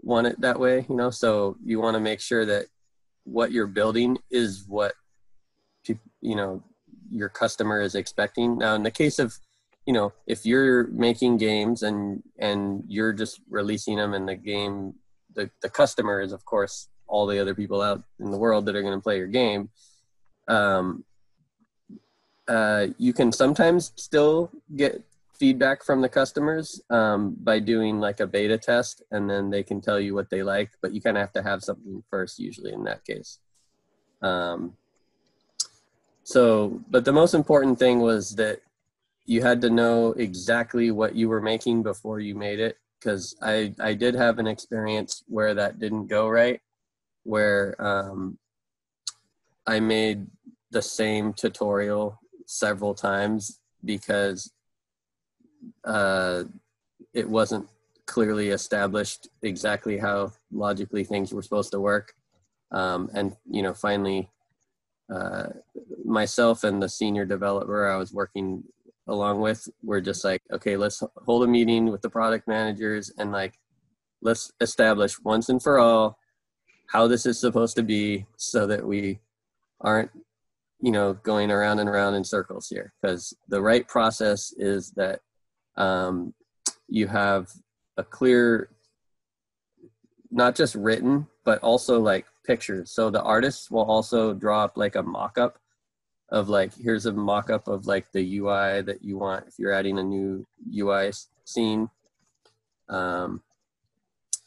want 0.00 0.26
it 0.26 0.40
that 0.40 0.58
way 0.58 0.86
you 0.88 0.96
know? 0.96 1.10
So 1.10 1.56
you 1.64 1.80
want 1.80 1.94
to 1.94 2.00
make 2.00 2.20
sure 2.20 2.44
that 2.46 2.66
what 3.24 3.52
you're 3.52 3.66
building 3.66 4.18
is 4.30 4.64
what 4.66 4.94
you 6.20 6.34
know 6.34 6.62
your 7.10 7.30
customer 7.30 7.80
is 7.80 7.94
expecting. 7.94 8.58
Now 8.58 8.74
in 8.74 8.82
the 8.82 8.90
case 8.90 9.18
of 9.18 9.38
you 9.88 9.94
know 9.94 10.12
if 10.26 10.44
you're 10.44 10.86
making 10.88 11.38
games 11.38 11.82
and 11.82 12.22
and 12.38 12.84
you're 12.86 13.14
just 13.14 13.40
releasing 13.48 13.96
them 13.96 14.12
and 14.12 14.28
the 14.28 14.34
game 14.34 14.92
the, 15.34 15.50
the 15.62 15.70
customer 15.70 16.20
is 16.20 16.30
of 16.30 16.44
course 16.44 16.88
all 17.06 17.26
the 17.26 17.38
other 17.38 17.54
people 17.54 17.80
out 17.80 18.02
in 18.20 18.30
the 18.30 18.36
world 18.36 18.66
that 18.66 18.76
are 18.76 18.82
going 18.82 18.98
to 18.98 19.02
play 19.02 19.16
your 19.16 19.26
game 19.26 19.70
um, 20.48 21.04
uh, 22.48 22.88
you 22.98 23.14
can 23.14 23.32
sometimes 23.32 23.92
still 23.96 24.50
get 24.76 25.02
feedback 25.32 25.82
from 25.82 26.02
the 26.02 26.08
customers 26.08 26.82
um, 26.90 27.34
by 27.40 27.58
doing 27.58 27.98
like 27.98 28.20
a 28.20 28.26
beta 28.26 28.58
test 28.58 29.02
and 29.10 29.30
then 29.30 29.48
they 29.48 29.62
can 29.62 29.80
tell 29.80 29.98
you 29.98 30.14
what 30.14 30.28
they 30.28 30.42
like 30.42 30.70
but 30.82 30.92
you 30.92 31.00
kind 31.00 31.16
of 31.16 31.22
have 31.22 31.32
to 31.32 31.42
have 31.42 31.64
something 31.64 32.02
first 32.10 32.38
usually 32.38 32.74
in 32.74 32.84
that 32.84 33.02
case. 33.06 33.38
Um, 34.20 34.74
so 36.24 36.82
but 36.90 37.06
the 37.06 37.12
most 37.12 37.32
important 37.32 37.78
thing 37.78 38.00
was 38.00 38.34
that 38.36 38.60
you 39.28 39.42
had 39.42 39.60
to 39.60 39.68
know 39.68 40.12
exactly 40.12 40.90
what 40.90 41.14
you 41.14 41.28
were 41.28 41.42
making 41.42 41.82
before 41.82 42.18
you 42.18 42.34
made 42.34 42.58
it 42.58 42.78
because 42.98 43.36
I, 43.42 43.74
I 43.78 43.92
did 43.92 44.14
have 44.14 44.38
an 44.38 44.46
experience 44.46 45.22
where 45.28 45.54
that 45.54 45.78
didn't 45.78 46.06
go 46.06 46.28
right 46.28 46.60
where 47.24 47.76
um, 47.78 48.38
i 49.66 49.78
made 49.80 50.26
the 50.70 50.80
same 50.80 51.34
tutorial 51.34 52.18
several 52.46 52.94
times 52.94 53.60
because 53.84 54.50
uh, 55.84 56.44
it 57.12 57.28
wasn't 57.28 57.68
clearly 58.06 58.48
established 58.48 59.28
exactly 59.42 59.98
how 59.98 60.32
logically 60.50 61.04
things 61.04 61.34
were 61.34 61.42
supposed 61.42 61.72
to 61.72 61.80
work. 61.80 62.14
Um, 62.70 63.10
and 63.12 63.36
you 63.50 63.62
know 63.62 63.74
finally 63.74 64.30
uh, 65.12 65.48
myself 66.04 66.64
and 66.64 66.82
the 66.82 66.88
senior 66.88 67.24
developer 67.24 67.90
i 67.90 67.96
was 67.96 68.12
working 68.12 68.62
along 69.08 69.40
with 69.40 69.68
we're 69.82 70.00
just 70.00 70.24
like 70.24 70.42
okay 70.52 70.76
let's 70.76 71.02
hold 71.24 71.42
a 71.42 71.46
meeting 71.46 71.90
with 71.90 72.02
the 72.02 72.10
product 72.10 72.46
managers 72.46 73.10
and 73.18 73.32
like 73.32 73.58
let's 74.22 74.52
establish 74.60 75.18
once 75.22 75.48
and 75.48 75.62
for 75.62 75.78
all 75.78 76.18
how 76.88 77.06
this 77.06 77.26
is 77.26 77.38
supposed 77.38 77.76
to 77.76 77.82
be 77.82 78.26
so 78.36 78.66
that 78.66 78.84
we 78.84 79.20
aren't 79.80 80.10
you 80.80 80.90
know 80.90 81.14
going 81.14 81.50
around 81.50 81.78
and 81.78 81.88
around 81.88 82.14
in 82.14 82.24
circles 82.24 82.68
here. 82.68 82.92
Because 83.00 83.34
the 83.48 83.60
right 83.60 83.86
process 83.86 84.52
is 84.56 84.90
that 84.92 85.20
um, 85.76 86.34
you 86.88 87.06
have 87.06 87.48
a 87.96 88.04
clear 88.04 88.70
not 90.30 90.54
just 90.54 90.74
written 90.74 91.26
but 91.44 91.58
also 91.60 91.98
like 91.98 92.26
pictures. 92.44 92.90
So 92.90 93.10
the 93.10 93.22
artists 93.22 93.70
will 93.70 93.84
also 93.84 94.34
draw 94.34 94.64
up 94.64 94.76
like 94.76 94.96
a 94.96 95.02
mock-up 95.02 95.58
of 96.30 96.48
like 96.48 96.72
here's 96.74 97.06
a 97.06 97.12
mock-up 97.12 97.68
of 97.68 97.86
like 97.86 98.10
the 98.12 98.38
ui 98.38 98.82
that 98.82 99.02
you 99.02 99.18
want 99.18 99.46
if 99.46 99.58
you're 99.58 99.72
adding 99.72 99.98
a 99.98 100.02
new 100.02 100.46
ui 100.76 101.12
scene. 101.44 101.88
Um, 102.88 103.42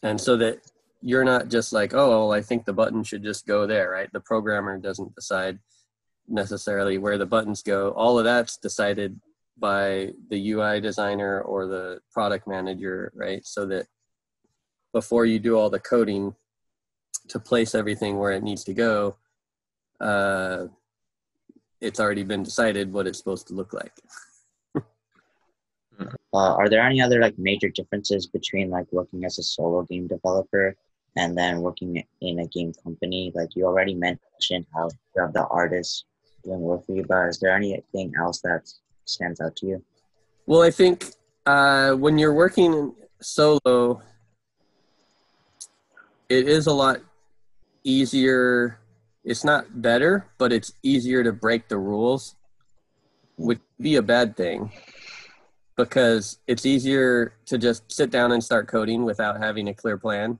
and 0.04 0.20
so 0.20 0.38
that 0.38 0.60
you're 1.02 1.24
not 1.24 1.48
just 1.48 1.74
like 1.74 1.94
oh 1.94 2.10
well, 2.10 2.32
i 2.32 2.42
think 2.42 2.66
the 2.66 2.74
button 2.74 3.04
should 3.04 3.24
just 3.24 3.48
go 3.48 3.66
there 3.66 3.90
right? 3.90 4.12
The 4.12 4.20
programmer 4.20 4.78
doesn't 4.78 5.16
decide 5.16 5.60
necessarily 6.28 6.98
where 6.98 7.18
the 7.18 7.26
buttons 7.26 7.64
go. 7.64 7.92
All 7.92 8.18
of 8.20 8.26
that's 8.26 8.58
decided 8.58 9.20
by 9.58 10.14
the 10.30 10.52
ui 10.52 10.82
designer 10.82 11.42
or 11.42 11.66
the 11.66 12.00
product 12.12 12.48
manager 12.48 13.12
right? 13.16 13.46
So 13.46 13.66
that 13.68 13.88
before 14.94 15.26
you 15.26 15.40
do 15.40 15.58
all 15.58 15.70
the 15.70 15.80
coding 15.80 16.36
to 17.30 17.40
place 17.40 17.74
everything 17.74 18.18
where 18.18 18.32
it 18.32 18.44
needs 18.44 18.64
to 18.66 18.74
go 18.74 19.16
uh, 20.00 20.66
it's 21.82 22.00
already 22.00 22.24
been 22.24 22.44
decided 22.44 22.94
what 22.94 23.08
it's 23.08 23.18
supposed 23.18 23.48
to 23.48 23.54
look 23.54 23.74
like 23.74 23.94
Uh, 26.34 26.56
are 26.56 26.70
there 26.70 26.82
any 26.82 27.02
other 27.02 27.20
like 27.20 27.38
major 27.38 27.70
differences 27.70 28.26
between 28.26 28.70
like 28.70 28.88
working 28.92 29.26
as 29.26 29.38
a 29.38 29.44
solo 29.44 29.84
game 29.84 30.08
developer 30.08 30.76
and 31.18 31.38
then 31.38 31.62
working 31.62 32.04
in 32.22 32.40
a 32.40 32.48
game 32.48 32.74
company? 32.84 33.32
Like 33.36 33.56
you 33.56 33.66
already 33.66 33.94
mentioned 33.94 34.66
how 34.74 34.90
you 35.16 35.22
have 35.22 35.34
the 35.34 35.46
artists 35.48 36.06
doing 36.44 36.62
work 36.62 36.86
for 36.86 36.94
you, 36.94 37.04
but 37.04 37.28
is 37.28 37.40
there 37.40 37.56
anything 37.56 38.14
else 38.18 38.42
that 38.42 38.72
stands 39.06 39.42
out 39.42 39.56
to 39.58 39.68
you? 39.68 39.84
Well, 40.46 40.62
I 40.62 40.72
think 40.72 41.06
uh, 41.46 41.94
when 41.94 42.18
you're 42.18 42.34
working 42.34 42.96
solo, 43.22 44.02
it 46.30 46.48
is 46.48 46.68
a 46.68 46.74
lot 46.74 47.02
easier. 47.84 48.80
It's 49.24 49.44
not 49.44 49.82
better, 49.82 50.28
but 50.38 50.52
it's 50.52 50.74
easier 50.82 51.24
to 51.24 51.32
break 51.32 51.68
the 51.68 51.78
rules, 51.78 52.36
would 53.38 53.60
be 53.80 53.96
a 53.96 54.02
bad 54.02 54.36
thing 54.36 54.72
because 55.78 56.40
it's 56.48 56.66
easier 56.66 57.34
to 57.46 57.58
just 57.58 57.92
sit 57.92 58.10
down 58.12 58.32
and 58.32 58.44
start 58.44 58.68
coding 58.68 59.04
without 59.04 59.38
having 59.42 59.68
a 59.68 59.74
clear 59.74 59.98
plan. 59.98 60.40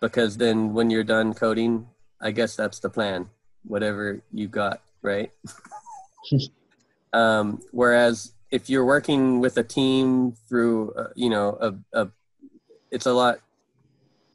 Because 0.00 0.36
then 0.36 0.72
when 0.72 0.90
you're 0.90 1.04
done 1.04 1.34
coding, 1.34 1.86
I 2.20 2.30
guess 2.30 2.56
that's 2.56 2.80
the 2.80 2.90
plan, 2.90 3.28
whatever 3.64 4.22
you 4.32 4.48
got, 4.48 4.82
right? 5.02 5.30
um, 7.12 7.60
whereas 7.70 8.32
if 8.50 8.68
you're 8.68 8.84
working 8.84 9.40
with 9.40 9.56
a 9.56 9.62
team 9.62 10.32
through, 10.48 10.92
uh, 10.92 11.08
you 11.14 11.30
know, 11.30 11.56
a, 11.60 12.00
a, 12.02 12.08
it's 12.90 13.06
a 13.06 13.12
lot 13.12 13.38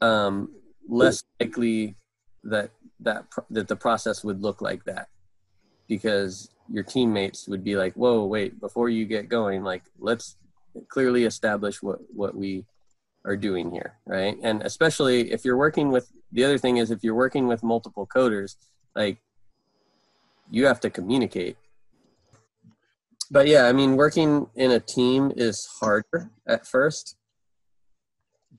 um, 0.00 0.50
less 0.88 1.22
likely 1.40 1.96
that 2.50 2.70
that 3.00 3.24
that 3.50 3.68
the 3.68 3.76
process 3.76 4.24
would 4.24 4.42
look 4.42 4.60
like 4.60 4.84
that 4.84 5.08
because 5.88 6.50
your 6.68 6.84
teammates 6.84 7.48
would 7.48 7.64
be 7.64 7.76
like, 7.76 7.94
"Whoa, 7.94 8.24
wait! 8.24 8.60
Before 8.60 8.88
you 8.88 9.04
get 9.04 9.28
going, 9.28 9.62
like, 9.62 9.84
let's 9.98 10.36
clearly 10.88 11.24
establish 11.24 11.82
what 11.82 12.00
what 12.14 12.34
we 12.34 12.64
are 13.24 13.36
doing 13.36 13.70
here, 13.70 13.94
right?" 14.06 14.36
And 14.42 14.62
especially 14.62 15.32
if 15.32 15.44
you're 15.44 15.56
working 15.56 15.90
with 15.90 16.10
the 16.32 16.44
other 16.44 16.58
thing 16.58 16.76
is 16.76 16.90
if 16.90 17.02
you're 17.02 17.14
working 17.14 17.46
with 17.46 17.62
multiple 17.62 18.06
coders, 18.06 18.56
like, 18.94 19.18
you 20.50 20.66
have 20.66 20.80
to 20.80 20.90
communicate. 20.90 21.56
But 23.30 23.46
yeah, 23.46 23.64
I 23.64 23.72
mean, 23.72 23.96
working 23.96 24.48
in 24.54 24.70
a 24.72 24.80
team 24.80 25.32
is 25.36 25.66
harder 25.80 26.30
at 26.46 26.66
first 26.66 27.16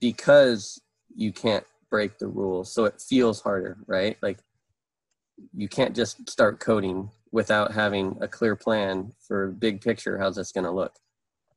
because 0.00 0.80
you 1.14 1.32
can't 1.32 1.64
break 1.90 2.18
the 2.18 2.28
rules, 2.28 2.72
so 2.72 2.84
it 2.84 3.00
feels 3.00 3.40
harder, 3.40 3.78
right? 3.86 4.16
Like, 4.22 4.38
you 5.54 5.68
can't 5.68 5.96
just 5.96 6.28
start 6.28 6.60
coding 6.60 7.10
without 7.32 7.72
having 7.72 8.16
a 8.20 8.28
clear 8.28 8.56
plan 8.56 9.12
for 9.26 9.52
big 9.52 9.80
picture 9.80 10.18
how's 10.18 10.36
this 10.36 10.52
going 10.52 10.64
to 10.64 10.70
look 10.70 10.96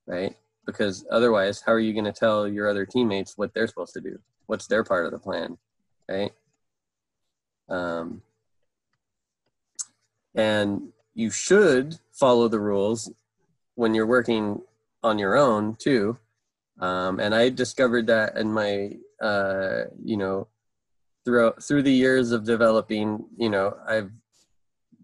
right? 0.05 0.35
Because 0.65 1.05
otherwise 1.11 1.61
how 1.65 1.71
are 1.73 1.79
you 1.79 1.93
going 1.93 2.05
to 2.05 2.11
tell 2.11 2.47
your 2.47 2.69
other 2.69 2.85
teammates 2.85 3.37
what 3.37 3.53
they're 3.53 3.67
supposed 3.67 3.93
to 3.93 4.01
do? 4.01 4.19
What's 4.47 4.67
their 4.67 4.83
part 4.83 5.05
of 5.05 5.11
the 5.11 5.19
plan 5.19 5.57
right? 6.09 6.31
Um, 7.69 8.21
and 10.35 10.89
you 11.13 11.29
should 11.29 11.99
follow 12.11 12.47
the 12.47 12.59
rules 12.59 13.11
when 13.75 13.93
you're 13.93 14.07
working 14.07 14.61
on 15.01 15.17
your 15.17 15.37
own 15.37 15.75
too. 15.75 16.17
Um, 16.79 17.19
and 17.19 17.35
i 17.35 17.49
discovered 17.49 18.07
that 18.07 18.35
in 18.35 18.51
my 18.51 18.97
uh, 19.23 19.85
you 20.03 20.17
know 20.17 20.47
throughout 21.25 21.63
through 21.63 21.81
the 21.81 21.91
years 21.91 22.31
of 22.31 22.43
developing 22.43 23.25
you 23.37 23.49
know 23.49 23.73
i've 23.87 24.11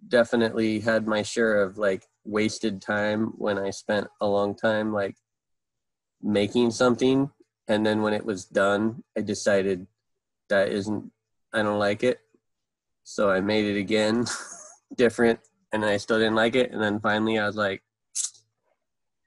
definitely 0.10 0.80
had 0.80 1.08
my 1.08 1.22
share 1.22 1.62
of 1.62 1.78
like 1.78 2.04
wasted 2.26 2.82
time 2.82 3.28
when 3.38 3.58
I 3.58 3.70
spent 3.70 4.08
a 4.22 4.28
long 4.28 4.56
time 4.56 4.92
like 4.92 5.16
making 6.22 6.72
something 6.72 7.30
and 7.68 7.86
then 7.86 8.02
when 8.02 8.14
it 8.14 8.26
was 8.26 8.46
done 8.46 9.04
I 9.18 9.22
decided 9.22 9.88
that 10.50 10.70
isn't 10.70 11.12
I 11.54 11.64
don't 11.64 11.80
like 11.80 12.04
it. 12.04 12.20
So 13.04 13.32
I 13.32 13.40
made 13.40 13.66
it 13.66 13.80
again 13.80 14.26
different 14.96 15.40
and 15.72 15.86
I 15.86 15.98
still 15.98 16.20
didn't 16.20 16.36
like 16.36 16.56
it 16.56 16.72
and 16.72 16.82
then 16.82 17.00
finally 17.00 17.40
I 17.40 17.48
was 17.48 17.56
like 17.56 17.82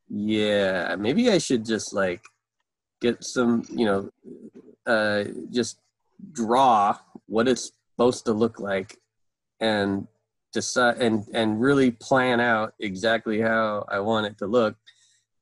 yeah, 0.08 0.94
maybe 0.98 1.30
I 1.30 1.38
should 1.38 1.64
just 1.64 1.94
like 1.94 2.20
get 3.00 3.24
some, 3.24 3.64
you 3.70 3.86
know, 3.86 4.10
uh 4.86 5.24
just 5.50 5.78
draw 6.32 6.96
what 7.26 7.48
it's 7.48 7.72
supposed 7.94 8.24
to 8.24 8.32
look 8.32 8.60
like 8.60 8.98
and 9.60 10.06
decide 10.52 10.98
and 10.98 11.26
and 11.32 11.60
really 11.60 11.90
plan 11.90 12.40
out 12.40 12.74
exactly 12.80 13.40
how 13.40 13.84
I 13.88 14.00
want 14.00 14.26
it 14.26 14.38
to 14.38 14.46
look 14.46 14.76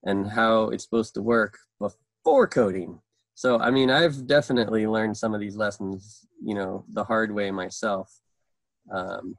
and 0.04 0.26
how 0.26 0.70
it's 0.70 0.84
supposed 0.84 1.14
to 1.14 1.22
work 1.22 1.58
before 1.78 2.46
coding. 2.46 3.00
So 3.34 3.58
I 3.58 3.70
mean, 3.70 3.90
I've 3.90 4.26
definitely 4.26 4.86
learned 4.86 5.16
some 5.16 5.34
of 5.34 5.40
these 5.40 5.56
lessons, 5.56 6.26
you 6.42 6.54
know, 6.54 6.84
the 6.92 7.04
hard 7.04 7.32
way 7.34 7.50
myself. 7.50 8.20
Um, 8.92 9.36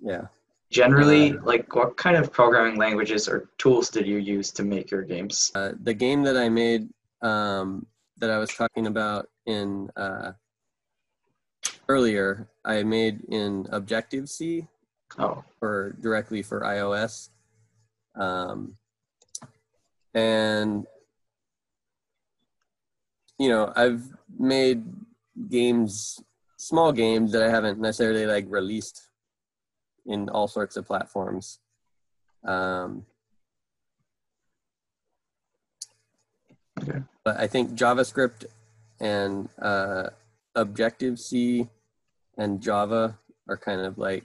yeah. 0.00 0.26
Generally, 0.70 1.32
Uh, 1.32 1.42
like 1.44 1.74
what 1.74 1.96
kind 1.96 2.16
of 2.16 2.32
programming 2.32 2.76
languages 2.76 3.28
or 3.28 3.50
tools 3.58 3.90
did 3.90 4.06
you 4.06 4.18
use 4.18 4.50
to 4.52 4.64
make 4.64 4.90
your 4.90 5.02
games? 5.02 5.52
Uh, 5.54 5.72
the 5.82 5.94
game 5.94 6.22
that 6.22 6.36
I 6.36 6.48
made 6.48 6.88
um, 7.22 7.86
that 8.18 8.30
I 8.30 8.38
was 8.38 8.50
talking 8.50 8.86
about 8.86 9.28
in 9.46 9.90
uh, 9.96 10.32
earlier, 11.88 12.48
I 12.64 12.82
made 12.82 13.22
in 13.28 13.66
Objective 13.70 14.28
C 14.28 14.68
Oh, 15.18 15.44
for 15.60 15.96
directly 16.00 16.42
for 16.42 16.60
iOS. 16.60 17.30
Um, 18.16 18.76
and 20.12 20.86
you 23.38 23.48
know, 23.48 23.72
I've 23.76 24.02
made 24.38 24.84
games, 25.48 26.20
small 26.56 26.92
games 26.92 27.32
that 27.32 27.42
I 27.42 27.50
haven't 27.50 27.80
necessarily 27.80 28.26
like 28.26 28.46
released 28.48 29.08
in 30.06 30.28
all 30.28 30.48
sorts 30.48 30.76
of 30.76 30.86
platforms. 30.86 31.58
Um, 32.44 33.06
Okay. 36.88 37.02
But 37.24 37.40
I 37.40 37.46
think 37.46 37.72
JavaScript 37.72 38.46
and 39.00 39.48
uh, 39.60 40.10
Objective 40.54 41.18
C 41.18 41.68
and 42.36 42.60
Java 42.60 43.18
are 43.48 43.56
kind 43.56 43.80
of 43.80 43.98
like 43.98 44.24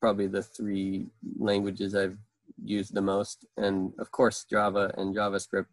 probably 0.00 0.26
the 0.26 0.42
three 0.42 1.06
languages 1.38 1.94
I've 1.94 2.18
used 2.62 2.94
the 2.94 3.02
most. 3.02 3.46
And 3.56 3.92
of 3.98 4.10
course, 4.10 4.44
Java 4.44 4.92
and 4.96 5.14
JavaScript 5.14 5.66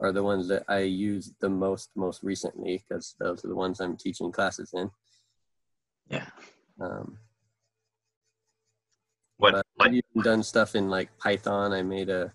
are 0.00 0.12
the 0.12 0.22
ones 0.22 0.46
that 0.48 0.64
I 0.68 0.80
use 0.80 1.32
the 1.40 1.48
most 1.48 1.90
most 1.96 2.22
recently 2.22 2.84
because 2.88 3.16
those 3.18 3.44
are 3.44 3.48
the 3.48 3.56
ones 3.56 3.80
I'm 3.80 3.96
teaching 3.96 4.30
classes 4.30 4.72
in. 4.72 4.90
yeah. 6.08 6.26
Um, 6.80 7.18
What 9.38 9.52
but 9.52 9.66
I've 9.80 9.94
even 9.94 10.22
done 10.22 10.42
stuff 10.42 10.74
in 10.74 10.88
like 10.88 11.16
Python. 11.18 11.72
I 11.72 11.82
made 11.82 12.08
a 12.10 12.32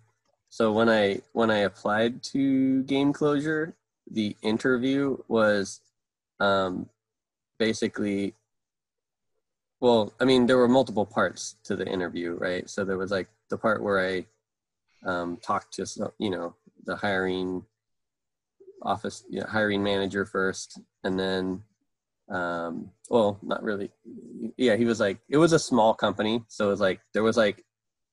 so 0.54 0.72
when 0.72 0.88
I 0.88 1.20
when 1.32 1.50
I 1.50 1.66
applied 1.70 2.22
to 2.26 2.84
Game 2.84 3.12
Closure, 3.12 3.74
the 4.06 4.36
interview 4.44 5.18
was 5.28 5.82
um, 6.40 6.90
basically 7.58 8.36
well, 9.80 10.14
I 10.20 10.26
mean 10.26 10.46
there 10.46 10.58
were 10.58 10.68
multiple 10.68 11.08
parts 11.08 11.56
to 11.64 11.76
the 11.76 11.88
interview, 11.88 12.36
right? 12.36 12.70
So 12.70 12.86
there 12.86 13.00
was 13.00 13.10
like 13.10 13.30
the 13.50 13.58
part 13.58 13.82
where 13.82 14.00
I 14.08 14.28
um, 15.04 15.38
talked 15.38 15.74
to 15.78 16.14
you 16.20 16.30
know 16.30 16.54
the 16.86 16.98
hiring 16.98 17.66
office 18.84 19.24
you 19.32 19.40
know, 19.40 19.48
hiring 19.48 19.82
manager 19.82 20.24
first, 20.24 20.80
and 21.04 21.20
then 21.20 21.64
um, 22.30 22.92
well, 23.10 23.40
not 23.42 23.64
really. 23.64 23.90
Yeah, 24.58 24.76
he 24.76 24.86
was 24.86 25.00
like 25.00 25.18
it 25.30 25.38
was 25.38 25.52
a 25.52 25.58
small 25.58 25.96
company, 25.96 26.44
so 26.48 26.68
it 26.68 26.70
was 26.70 26.80
like 26.80 27.00
there 27.12 27.24
was 27.24 27.38
like 27.38 27.66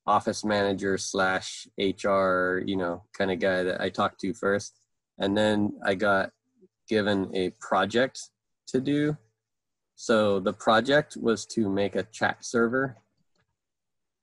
office 0.06 0.44
manager 0.44 0.98
slash 0.98 1.66
HR, 1.78 2.62
you 2.64 2.76
know, 2.76 3.04
kind 3.16 3.30
of 3.30 3.38
guy 3.38 3.62
that 3.62 3.80
I 3.80 3.88
talked 3.88 4.20
to 4.20 4.34
first. 4.34 4.80
And 5.18 5.36
then 5.36 5.74
I 5.84 5.94
got 5.94 6.30
given 6.88 7.30
a 7.34 7.50
project 7.60 8.30
to 8.68 8.80
do. 8.80 9.16
So 9.94 10.40
the 10.40 10.52
project 10.52 11.16
was 11.16 11.44
to 11.46 11.68
make 11.68 11.94
a 11.94 12.04
chat 12.04 12.44
server. 12.44 12.96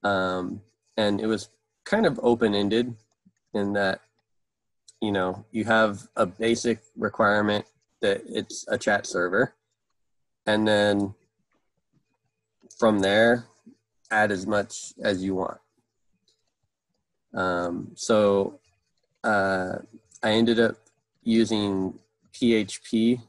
Um, 0.03 0.61
and 0.97 1.21
it 1.21 1.27
was 1.27 1.49
kind 1.85 2.05
of 2.05 2.19
open 2.23 2.55
ended 2.55 2.95
in 3.53 3.73
that, 3.73 4.01
you 5.01 5.11
know, 5.11 5.45
you 5.51 5.65
have 5.65 6.07
a 6.15 6.25
basic 6.25 6.79
requirement 6.95 7.65
that 8.01 8.23
it's 8.27 8.65
a 8.67 8.77
chat 8.77 9.05
server. 9.05 9.53
And 10.45 10.67
then 10.67 11.13
from 12.77 12.99
there, 12.99 13.45
add 14.11 14.31
as 14.31 14.47
much 14.47 14.93
as 15.01 15.23
you 15.23 15.35
want. 15.35 15.59
Um, 17.38 17.91
so 17.93 18.60
uh, 19.23 19.78
I 20.23 20.32
ended 20.32 20.60
up 20.60 20.76
using 21.23 21.93
PHP 22.34 23.21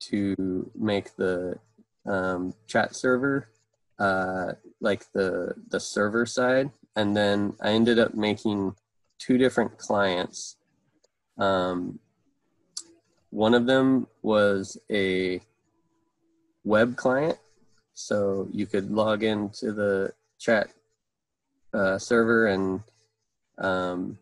to 0.00 0.70
make 0.74 1.14
the 1.16 1.58
um, 2.04 2.54
chat 2.66 2.96
server, 2.96 3.48
uh, 3.98 4.52
like 4.80 5.10
the 5.12 5.54
the 5.68 5.78
server 5.78 6.26
side, 6.26 6.70
and 6.96 7.16
then 7.16 7.54
I 7.62 7.70
ended 7.70 7.98
up 8.00 8.14
making 8.14 8.74
two 9.18 9.38
different 9.38 9.78
clients. 9.78 10.56
Um, 11.38 12.00
one 13.30 13.54
of 13.54 13.66
them 13.66 14.08
was 14.22 14.78
a 14.90 15.40
web 16.64 16.96
client, 16.96 17.38
so 17.94 18.48
you 18.52 18.66
could 18.66 18.90
log 18.90 19.22
into 19.22 19.72
the 19.72 20.12
chat 20.40 20.70
uh, 21.72 21.98
server 21.98 22.46
and 22.46 22.82
um, 23.58 24.18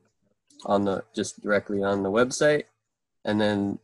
on 0.64 0.84
the 0.84 1.04
just 1.14 1.42
directly 1.42 1.82
on 1.82 2.02
the 2.02 2.10
website, 2.10 2.64
and 3.24 3.40
then 3.40 3.78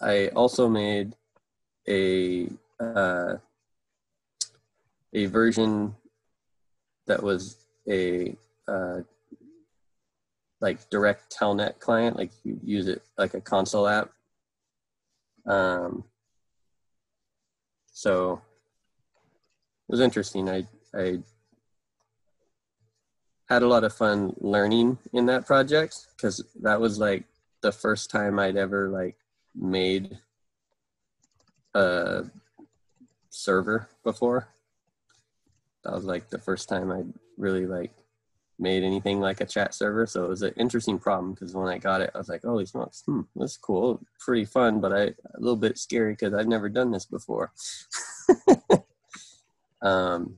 I 0.00 0.28
also 0.28 0.68
made 0.68 1.14
a 1.88 2.48
uh, 2.78 3.36
a 5.12 5.26
version 5.26 5.94
that 7.06 7.22
was 7.22 7.56
a 7.88 8.36
uh, 8.68 9.00
like 10.60 10.88
direct 10.90 11.34
telnet 11.36 11.78
client, 11.80 12.16
like 12.16 12.30
you 12.44 12.58
use 12.62 12.86
it 12.86 13.02
like 13.18 13.34
a 13.34 13.40
console 13.40 13.88
app. 13.88 14.10
Um, 15.46 16.04
so 17.92 18.40
it 19.88 19.92
was 19.92 20.00
interesting. 20.00 20.48
I 20.48 20.66
I 20.94 21.18
had 23.50 23.62
a 23.62 23.68
lot 23.68 23.82
of 23.82 23.92
fun 23.92 24.32
learning 24.38 24.96
in 25.12 25.26
that 25.26 25.44
project 25.44 26.06
because 26.16 26.42
that 26.62 26.80
was 26.80 27.00
like 27.00 27.24
the 27.62 27.72
first 27.72 28.08
time 28.08 28.38
I'd 28.38 28.56
ever 28.56 28.88
like 28.88 29.16
made 29.56 30.18
a 31.74 32.26
server 33.28 33.88
before. 34.04 34.48
That 35.82 35.92
was 35.92 36.04
like 36.04 36.30
the 36.30 36.38
first 36.38 36.68
time 36.68 36.92
I 36.92 37.02
really 37.36 37.66
like 37.66 37.92
made 38.60 38.84
anything 38.84 39.18
like 39.18 39.40
a 39.40 39.46
chat 39.46 39.74
server. 39.74 40.06
So 40.06 40.24
it 40.24 40.28
was 40.28 40.42
an 40.42 40.54
interesting 40.56 41.00
problem 41.00 41.32
because 41.32 41.52
when 41.52 41.68
I 41.68 41.78
got 41.78 42.02
it, 42.02 42.10
I 42.14 42.18
was 42.18 42.28
like, 42.28 42.42
"Holy 42.42 42.66
smokes, 42.66 43.02
hmm, 43.04 43.22
that's 43.34 43.56
cool, 43.56 44.00
pretty 44.20 44.44
fun," 44.44 44.80
but 44.80 44.92
I 44.92 45.02
a 45.02 45.40
little 45.40 45.56
bit 45.56 45.76
scary 45.76 46.12
because 46.12 46.34
I'd 46.34 46.46
never 46.46 46.68
done 46.68 46.92
this 46.92 47.06
before. 47.06 47.52
um, 49.82 50.36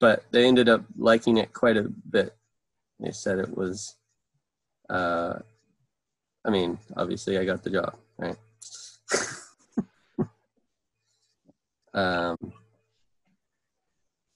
but 0.00 0.24
they 0.30 0.46
ended 0.46 0.68
up 0.68 0.82
liking 0.96 1.36
it 1.36 1.52
quite 1.52 1.76
a 1.76 1.84
bit. 2.10 2.34
They 2.98 3.12
said 3.12 3.38
it 3.38 3.56
was, 3.56 3.96
uh, 4.88 5.38
I 6.44 6.50
mean, 6.50 6.78
obviously 6.96 7.38
I 7.38 7.44
got 7.44 7.62
the 7.62 7.70
job, 7.70 7.96
right? 8.18 8.36
um, 11.94 12.36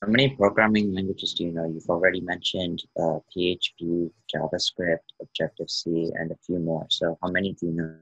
How 0.02 0.08
many 0.08 0.36
programming 0.36 0.94
languages 0.94 1.34
do 1.34 1.44
you 1.44 1.52
know? 1.52 1.66
You've 1.66 1.88
already 1.88 2.20
mentioned 2.20 2.84
uh, 2.96 3.18
PHP, 3.34 4.10
JavaScript, 4.34 4.98
Objective 5.20 5.70
C, 5.70 6.12
and 6.14 6.30
a 6.30 6.36
few 6.46 6.58
more. 6.58 6.86
So 6.90 7.18
how 7.22 7.30
many 7.30 7.54
do 7.54 7.66
you 7.66 7.72
know? 7.72 7.96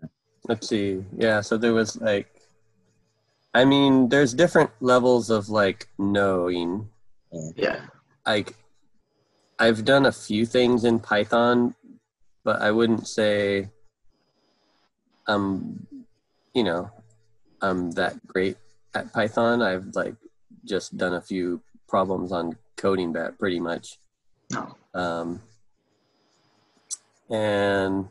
let's 0.48 0.68
see. 0.68 1.04
Yeah, 1.16 1.40
so 1.40 1.56
there 1.56 1.72
was 1.72 2.00
like, 2.00 2.28
I 3.54 3.64
mean, 3.64 4.08
there's 4.08 4.34
different 4.34 4.70
levels 4.80 5.30
of 5.30 5.48
like 5.48 5.88
knowing. 5.98 6.88
Yeah. 7.56 7.80
Like, 8.26 8.54
I've 9.58 9.84
done 9.84 10.06
a 10.06 10.12
few 10.12 10.46
things 10.46 10.84
in 10.84 10.98
Python, 10.98 11.74
but 12.44 12.60
I 12.60 12.70
wouldn't 12.70 13.06
say 13.06 13.70
I'm, 15.26 15.86
you 16.54 16.64
know, 16.64 16.90
I'm 17.60 17.92
that 17.92 18.26
great 18.26 18.56
at 18.94 19.12
Python. 19.12 19.62
I've 19.62 19.94
like 19.94 20.14
just 20.64 20.96
done 20.96 21.14
a 21.14 21.20
few 21.20 21.60
problems 21.88 22.32
on 22.32 22.56
CodingBat 22.76 23.38
pretty 23.38 23.60
much. 23.60 23.98
No. 24.50 24.76
Um, 24.94 25.42
and 27.30 28.08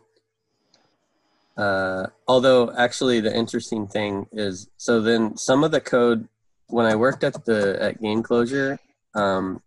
uh, 1.57 2.07
although 2.27 2.71
actually 2.75 3.19
the 3.19 3.35
interesting 3.35 3.87
thing 3.87 4.27
is, 4.31 4.69
so 4.77 5.01
then 5.01 5.37
some 5.37 5.63
of 5.63 5.71
the 5.71 5.81
code 5.81 6.27
when 6.67 6.85
I 6.85 6.95
worked 6.95 7.23
at 7.23 7.45
the 7.45 7.77
at 7.81 8.01
Game 8.01 8.23
Closure, 8.23 8.79
um, 9.15 9.61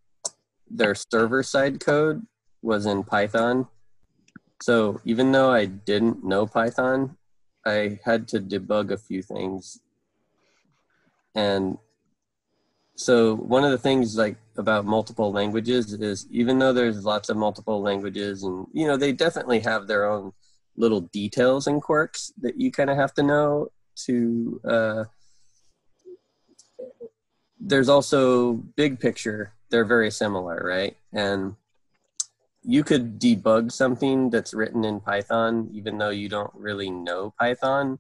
their 0.71 0.95
server 0.95 1.43
side 1.43 1.81
code 1.81 2.27
was 2.63 2.87
in 2.87 3.05
Python. 3.05 3.69
So 4.63 5.01
even 5.05 5.33
though 5.33 5.51
I 5.51 5.67
didn't 5.67 6.25
know 6.25 6.47
Python, 6.47 7.17
I 7.67 7.99
had 8.05 8.29
to 8.29 8.41
debug 8.41 8.91
a 8.91 8.97
few 8.97 9.23
things. 9.23 9.81
And 11.35 11.79
so 12.97 13.35
one 13.37 13.65
of 13.65 13.71
the 13.71 13.79
things 13.79 14.17
like 14.17 14.37
about 14.57 14.85
multiple 14.85 15.33
languages 15.33 15.93
is 15.93 16.27
even 16.31 16.59
though 16.59 16.73
there's 16.73 17.05
lots 17.05 17.29
of 17.29 17.37
multiple 17.37 17.83
languages 17.83 18.45
and 18.45 18.67
you 18.73 18.87
know 18.87 18.97
they 18.97 19.11
definitely 19.11 19.59
have 19.59 19.89
their 19.89 20.09
own 20.09 20.33
little 20.77 21.01
details 21.01 21.67
and 21.67 21.83
quirks 21.83 22.33
that 22.41 22.61
you 22.61 22.71
kind 22.71 22.91
of 22.91 22.97
have 22.97 23.13
to 23.15 23.23
know 23.23 23.69
to 23.97 24.61
uh, 24.69 25.05
there's 27.61 27.89
also 27.89 28.55
big 28.77 28.99
picture 29.01 29.53
they're 29.71 29.85
very 29.85 30.11
similar 30.11 30.63
right 30.65 30.97
and 31.13 31.55
you 32.63 32.83
could 32.83 33.19
debug 33.21 33.71
something 33.71 34.31
that's 34.31 34.55
written 34.55 34.85
in 34.85 35.01
python 35.01 35.69
even 35.73 35.99
though 35.99 36.11
you 36.11 36.29
don't 36.29 36.53
really 36.55 36.91
know 36.91 37.33
python 37.39 37.99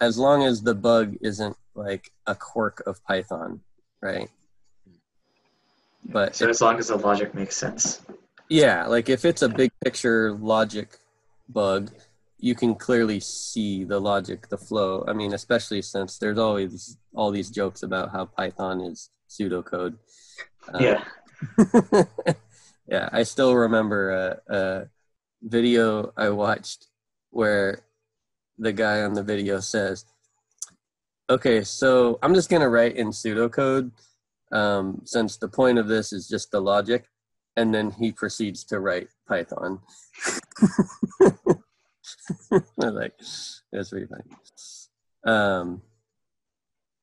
as 0.00 0.18
long 0.18 0.42
as 0.44 0.62
the 0.62 0.74
bug 0.74 1.16
isn't 1.20 1.56
like 1.74 2.12
a 2.26 2.34
quirk 2.34 2.82
of 2.86 3.02
python 3.04 3.60
right 4.00 4.30
but 6.10 6.34
So 6.34 6.48
as 6.48 6.60
long 6.60 6.78
as 6.78 6.88
the 6.88 6.96
logic 6.96 7.34
makes 7.34 7.56
sense. 7.56 8.00
yeah, 8.48 8.86
like 8.86 9.08
if 9.10 9.24
it's 9.26 9.42
a 9.42 9.48
big 9.48 9.70
picture 9.84 10.32
logic 10.32 10.88
bug, 11.50 11.90
you 12.40 12.54
can 12.54 12.74
clearly 12.74 13.20
see 13.20 13.84
the 13.84 14.00
logic, 14.00 14.48
the 14.48 14.58
flow. 14.58 15.04
I 15.08 15.12
mean, 15.12 15.34
especially 15.34 15.82
since 15.82 16.18
there's 16.18 16.38
always 16.38 16.96
all 17.14 17.30
these 17.30 17.50
jokes 17.50 17.82
about 17.82 18.12
how 18.12 18.26
Python 18.26 18.80
is 18.80 19.10
pseudocode. 19.28 19.96
Uh, 20.72 20.78
yeah. 20.78 21.04
yeah, 22.86 23.08
I 23.12 23.24
still 23.24 23.54
remember 23.54 24.10
a, 24.10 24.54
a 24.54 24.88
video 25.42 26.12
I 26.16 26.30
watched 26.30 26.86
where 27.30 27.80
the 28.56 28.72
guy 28.72 29.02
on 29.02 29.14
the 29.14 29.22
video 29.22 29.60
says, 29.60 30.04
"Okay, 31.28 31.62
so 31.64 32.18
I'm 32.22 32.34
just 32.34 32.50
gonna 32.50 32.68
write 32.68 32.96
in 32.96 33.08
pseudocode, 33.08 33.90
um, 34.52 35.02
since 35.04 35.36
the 35.36 35.48
point 35.48 35.78
of 35.78 35.88
this 35.88 36.12
is 36.12 36.28
just 36.28 36.50
the 36.50 36.60
logic," 36.60 37.06
and 37.56 37.74
then 37.74 37.90
he 37.90 38.12
proceeds 38.12 38.64
to 38.64 38.80
write 38.80 39.08
Python. 39.28 39.80
Like, 42.76 43.14
that's 43.72 43.90
pretty 43.90 44.06
funny. 44.06 44.24
Um, 45.24 45.82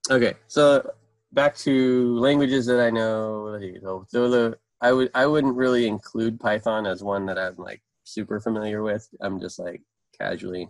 okay, 0.10 0.36
so 0.48 0.90
back 1.32 1.56
to 1.58 2.18
languages 2.18 2.66
that 2.66 2.80
I 2.80 2.90
know. 2.90 3.60
So 4.08 4.30
the 4.30 4.58
I 4.82 4.92
would 4.92 5.12
I 5.14 5.26
wouldn't 5.26 5.56
really 5.56 5.88
include 5.88 6.40
Python 6.40 6.86
as 6.86 7.04
one 7.04 7.26
that 7.28 7.38
I'm 7.38 7.56
like 7.58 7.82
super 8.04 8.40
familiar 8.40 8.82
with. 8.84 9.08
I'm 9.22 9.40
just 9.40 9.60
like 9.60 9.82
casually. 10.20 10.70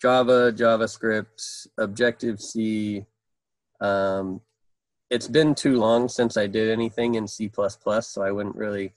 Java, 0.00 0.52
JavaScript, 0.52 1.66
Objective 1.76 2.40
C. 2.40 3.04
Um, 3.80 4.40
it's 5.10 5.26
been 5.26 5.54
too 5.54 5.78
long 5.78 6.08
since 6.08 6.36
I 6.36 6.46
did 6.46 6.70
anything 6.70 7.16
in 7.16 7.26
C++, 7.26 7.50
so 7.52 8.22
I 8.22 8.30
wouldn't 8.30 8.54
really 8.54 8.94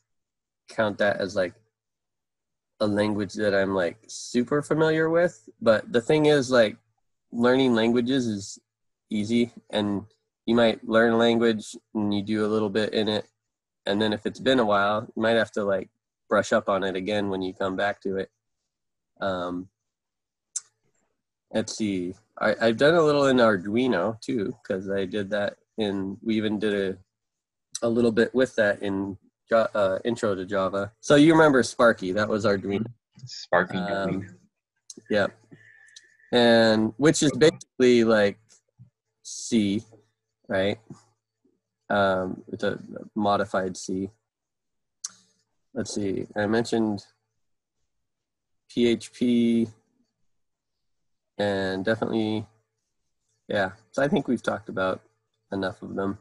count 0.70 1.00
that 1.00 1.18
as 1.18 1.36
like 1.36 1.54
a 2.82 2.88
language 2.88 3.34
that 3.36 3.56
I'm 3.56 3.74
like 3.74 3.98
super 4.08 4.62
familiar 4.62 5.10
with. 5.10 5.48
But 5.62 5.94
the 5.94 6.02
thing 6.02 6.26
is, 6.26 6.52
like, 6.52 6.76
learning 7.32 7.76
languages 7.76 8.28
is 8.28 8.60
easy, 9.10 9.54
and 9.70 10.04
you 10.46 10.56
might 10.56 10.84
learn 10.86 11.14
a 11.14 11.18
language 11.18 11.78
and 11.94 12.14
you 12.14 12.22
do 12.22 12.46
a 12.46 12.52
little 12.52 12.70
bit 12.70 12.94
in 12.94 13.08
it, 13.08 13.26
and 13.86 14.02
then 14.02 14.12
if 14.12 14.26
it's 14.26 14.40
been 14.40 14.60
a 14.60 14.66
while, 14.66 15.08
you 15.16 15.22
might 15.22 15.38
have 15.38 15.52
to 15.52 15.64
like 15.64 15.90
brush 16.28 16.52
up 16.52 16.68
on 16.68 16.84
it 16.84 16.96
again 16.96 17.30
when 17.30 17.42
you 17.42 17.54
come 17.54 17.76
back 17.76 18.02
to 18.02 18.18
it. 18.18 18.30
Um, 19.22 19.70
let's 21.54 21.78
see, 21.78 22.16
I, 22.40 22.56
I've 22.60 22.78
done 22.78 22.96
a 22.96 23.02
little 23.02 23.28
in 23.28 23.38
Arduino 23.38 24.20
too, 24.20 24.56
because 24.62 24.90
I 24.90 25.06
did 25.06 25.30
that 25.30 25.58
in. 25.78 26.18
We 26.22 26.36
even 26.36 26.60
did 26.60 26.74
a 26.74 26.98
a 27.86 27.90
little 27.90 28.12
bit 28.12 28.34
with 28.34 28.56
that 28.56 28.82
in 28.82 29.18
uh, 29.52 30.00
Intro 30.06 30.36
to 30.36 30.46
Java. 30.46 30.92
So 31.02 31.16
you 31.16 31.34
remember 31.34 31.64
Sparky? 31.64 32.12
That 32.12 32.28
was 32.30 32.46
our 32.46 32.58
Arduino. 32.58 32.86
Sparky. 33.26 33.78
Um, 33.78 34.28
Yep. 35.10 35.32
And 36.32 36.94
which 36.98 37.24
is 37.24 37.32
basically 37.38 38.04
like 38.04 38.38
C, 39.24 39.84
right? 40.48 40.80
Um, 41.90 42.44
it's 42.52 42.64
a 42.64 42.80
modified 43.16 43.76
C. 43.76 44.10
Let's 45.74 45.94
see. 45.94 46.28
I 46.36 46.46
mentioned 46.46 47.06
PHP 48.70 49.70
and 51.38 51.84
definitely, 51.84 52.46
yeah. 53.48 53.72
So 53.92 54.02
I 54.02 54.08
think 54.08 54.28
we've 54.28 54.44
talked 54.44 54.70
about 54.70 55.02
enough 55.52 55.82
of 55.82 55.96
them. 55.96 56.18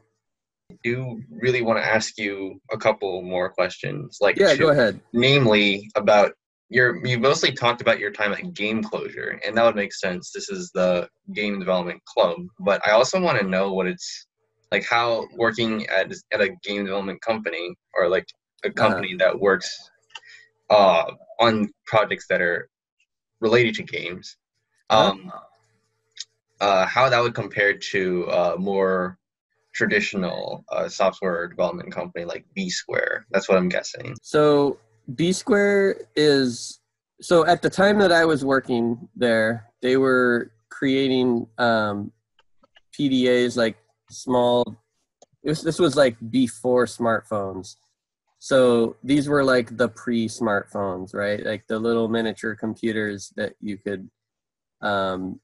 Do 0.83 1.21
really 1.29 1.61
want 1.61 1.79
to 1.79 1.85
ask 1.85 2.17
you 2.17 2.59
a 2.71 2.77
couple 2.77 3.21
more 3.21 3.49
questions. 3.49 4.17
Like 4.21 4.37
Yeah, 4.37 4.55
go 4.55 4.69
ahead. 4.69 4.99
namely 5.13 5.89
about 5.95 6.33
you're 6.69 7.05
you 7.05 7.19
mostly 7.19 7.51
talked 7.51 7.81
about 7.81 7.99
your 7.99 8.11
time 8.11 8.31
at 8.31 8.53
Game 8.53 8.81
Closure, 8.81 9.39
and 9.45 9.57
that 9.57 9.63
would 9.65 9.75
make 9.75 9.93
sense. 9.93 10.31
This 10.33 10.49
is 10.49 10.71
the 10.73 11.07
game 11.33 11.59
development 11.59 12.01
club, 12.05 12.37
but 12.59 12.81
I 12.87 12.91
also 12.91 13.19
want 13.19 13.39
to 13.39 13.45
know 13.45 13.73
what 13.73 13.87
it's 13.87 14.25
like. 14.71 14.85
How 14.85 15.27
working 15.35 15.85
at 15.87 16.11
at 16.31 16.41
a 16.41 16.49
game 16.63 16.85
development 16.85 17.21
company 17.21 17.75
or 17.93 18.07
like 18.07 18.25
a 18.63 18.71
company 18.71 19.15
that 19.15 19.37
works 19.37 19.69
uh, 20.69 21.11
on 21.39 21.69
projects 21.85 22.25
that 22.29 22.41
are 22.41 22.69
related 23.41 23.75
to 23.75 23.83
games, 23.83 24.37
um, 24.89 25.31
uh, 26.61 26.85
how 26.85 27.09
that 27.09 27.21
would 27.21 27.35
compare 27.35 27.73
to 27.73 28.27
uh, 28.29 28.55
more 28.57 29.17
traditional 29.73 30.65
uh, 30.71 30.87
software 30.89 31.47
development 31.47 31.91
company 31.91 32.25
like 32.25 32.45
B 32.53 32.69
Square. 32.69 33.27
That's 33.31 33.47
what 33.47 33.57
I'm 33.57 33.69
guessing. 33.69 34.15
So 34.21 34.79
B 35.15 35.31
Square 35.31 36.07
is 36.15 36.79
so 37.21 37.45
at 37.45 37.61
the 37.61 37.69
time 37.69 37.99
that 37.99 38.11
I 38.11 38.25
was 38.25 38.43
working 38.43 39.07
there, 39.15 39.67
they 39.81 39.97
were 39.97 40.51
creating 40.69 41.47
um, 41.57 42.11
PDAs 42.97 43.55
like 43.55 43.77
small. 44.09 44.65
Was, 45.43 45.61
this 45.61 45.79
was 45.79 45.95
like 45.95 46.17
before 46.31 46.85
smartphones. 46.85 47.75
So 48.39 48.95
these 49.03 49.29
were 49.29 49.43
like 49.43 49.77
the 49.77 49.87
pre-smartphones, 49.87 51.13
right? 51.13 51.45
Like 51.45 51.67
the 51.67 51.77
little 51.77 52.07
miniature 52.07 52.55
computers 52.55 53.31
that 53.35 53.53
you 53.61 53.77
could, 53.77 54.09
um, 54.81 55.39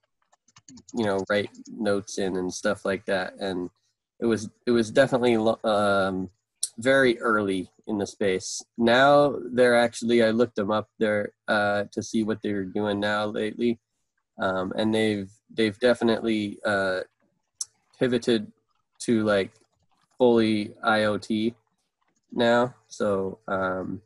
you 0.95 1.05
know, 1.05 1.23
write 1.29 1.51
notes 1.67 2.17
in 2.17 2.37
and 2.37 2.51
stuff 2.51 2.85
like 2.85 3.05
that. 3.05 3.33
And 3.39 3.69
it 4.19 4.25
was 4.25 4.49
it 4.65 4.71
was 4.71 4.91
definitely 4.91 5.35
um, 5.63 6.29
very 6.77 7.19
early 7.19 7.69
in 7.87 7.97
the 7.97 8.07
space. 8.07 8.63
Now 8.77 9.35
they're 9.51 9.77
actually 9.77 10.23
I 10.23 10.31
looked 10.31 10.55
them 10.55 10.71
up 10.71 10.89
there 10.99 11.33
uh, 11.47 11.85
to 11.91 12.03
see 12.03 12.23
what 12.23 12.41
they're 12.41 12.65
doing 12.65 12.99
now 12.99 13.25
lately, 13.25 13.79
um, 14.39 14.73
and 14.75 14.93
they've 14.93 15.31
they've 15.53 15.79
definitely 15.79 16.59
uh, 16.65 17.01
pivoted 17.99 18.51
to 18.99 19.23
like 19.23 19.51
fully 20.17 20.73
IoT 20.83 21.53
now. 22.31 22.73
So, 22.87 23.39
um, 23.47 24.01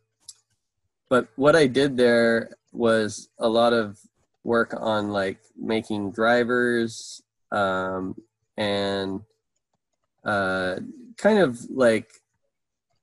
but 1.09 1.27
what 1.35 1.55
I 1.55 1.67
did 1.67 1.97
there 1.97 2.51
was 2.71 3.29
a 3.39 3.47
lot 3.47 3.73
of 3.73 3.99
work 4.43 4.73
on 4.77 5.09
like 5.09 5.39
making 5.57 6.11
drivers 6.11 7.21
um, 7.51 8.15
and 8.57 9.21
uh, 10.23 10.77
kind 11.17 11.39
of 11.39 11.59
like 11.69 12.11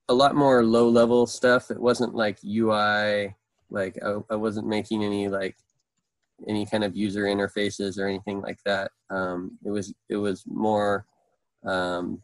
a 0.08 0.14
lot 0.14 0.34
more 0.34 0.64
low 0.64 0.88
level 0.88 1.26
stuff. 1.26 1.70
It 1.70 1.80
wasn't 1.80 2.14
like 2.14 2.38
UI, 2.44 3.34
like 3.70 3.98
I, 4.04 4.16
I 4.30 4.36
wasn't 4.36 4.66
making 4.66 5.04
any 5.04 5.28
like 5.28 5.56
any 6.46 6.66
kind 6.66 6.84
of 6.84 6.96
user 6.96 7.24
interfaces 7.24 7.98
or 7.98 8.06
anything 8.06 8.40
like 8.40 8.58
that. 8.64 8.90
Um, 9.10 9.58
it 9.64 9.70
was 9.70 9.92
it 10.08 10.16
was 10.16 10.44
more 10.46 11.06
um, 11.64 12.22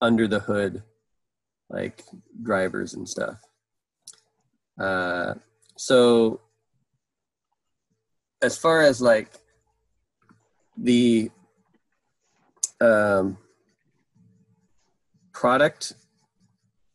under 0.00 0.26
the 0.26 0.40
hood, 0.40 0.82
like 1.68 2.02
drivers 2.42 2.94
and 2.94 3.08
stuff. 3.08 3.38
Uh, 4.80 5.34
so 5.76 6.40
as 8.42 8.56
far 8.56 8.82
as 8.82 9.00
like 9.00 9.30
the 10.76 11.30
um, 12.80 13.36
product 15.38 15.94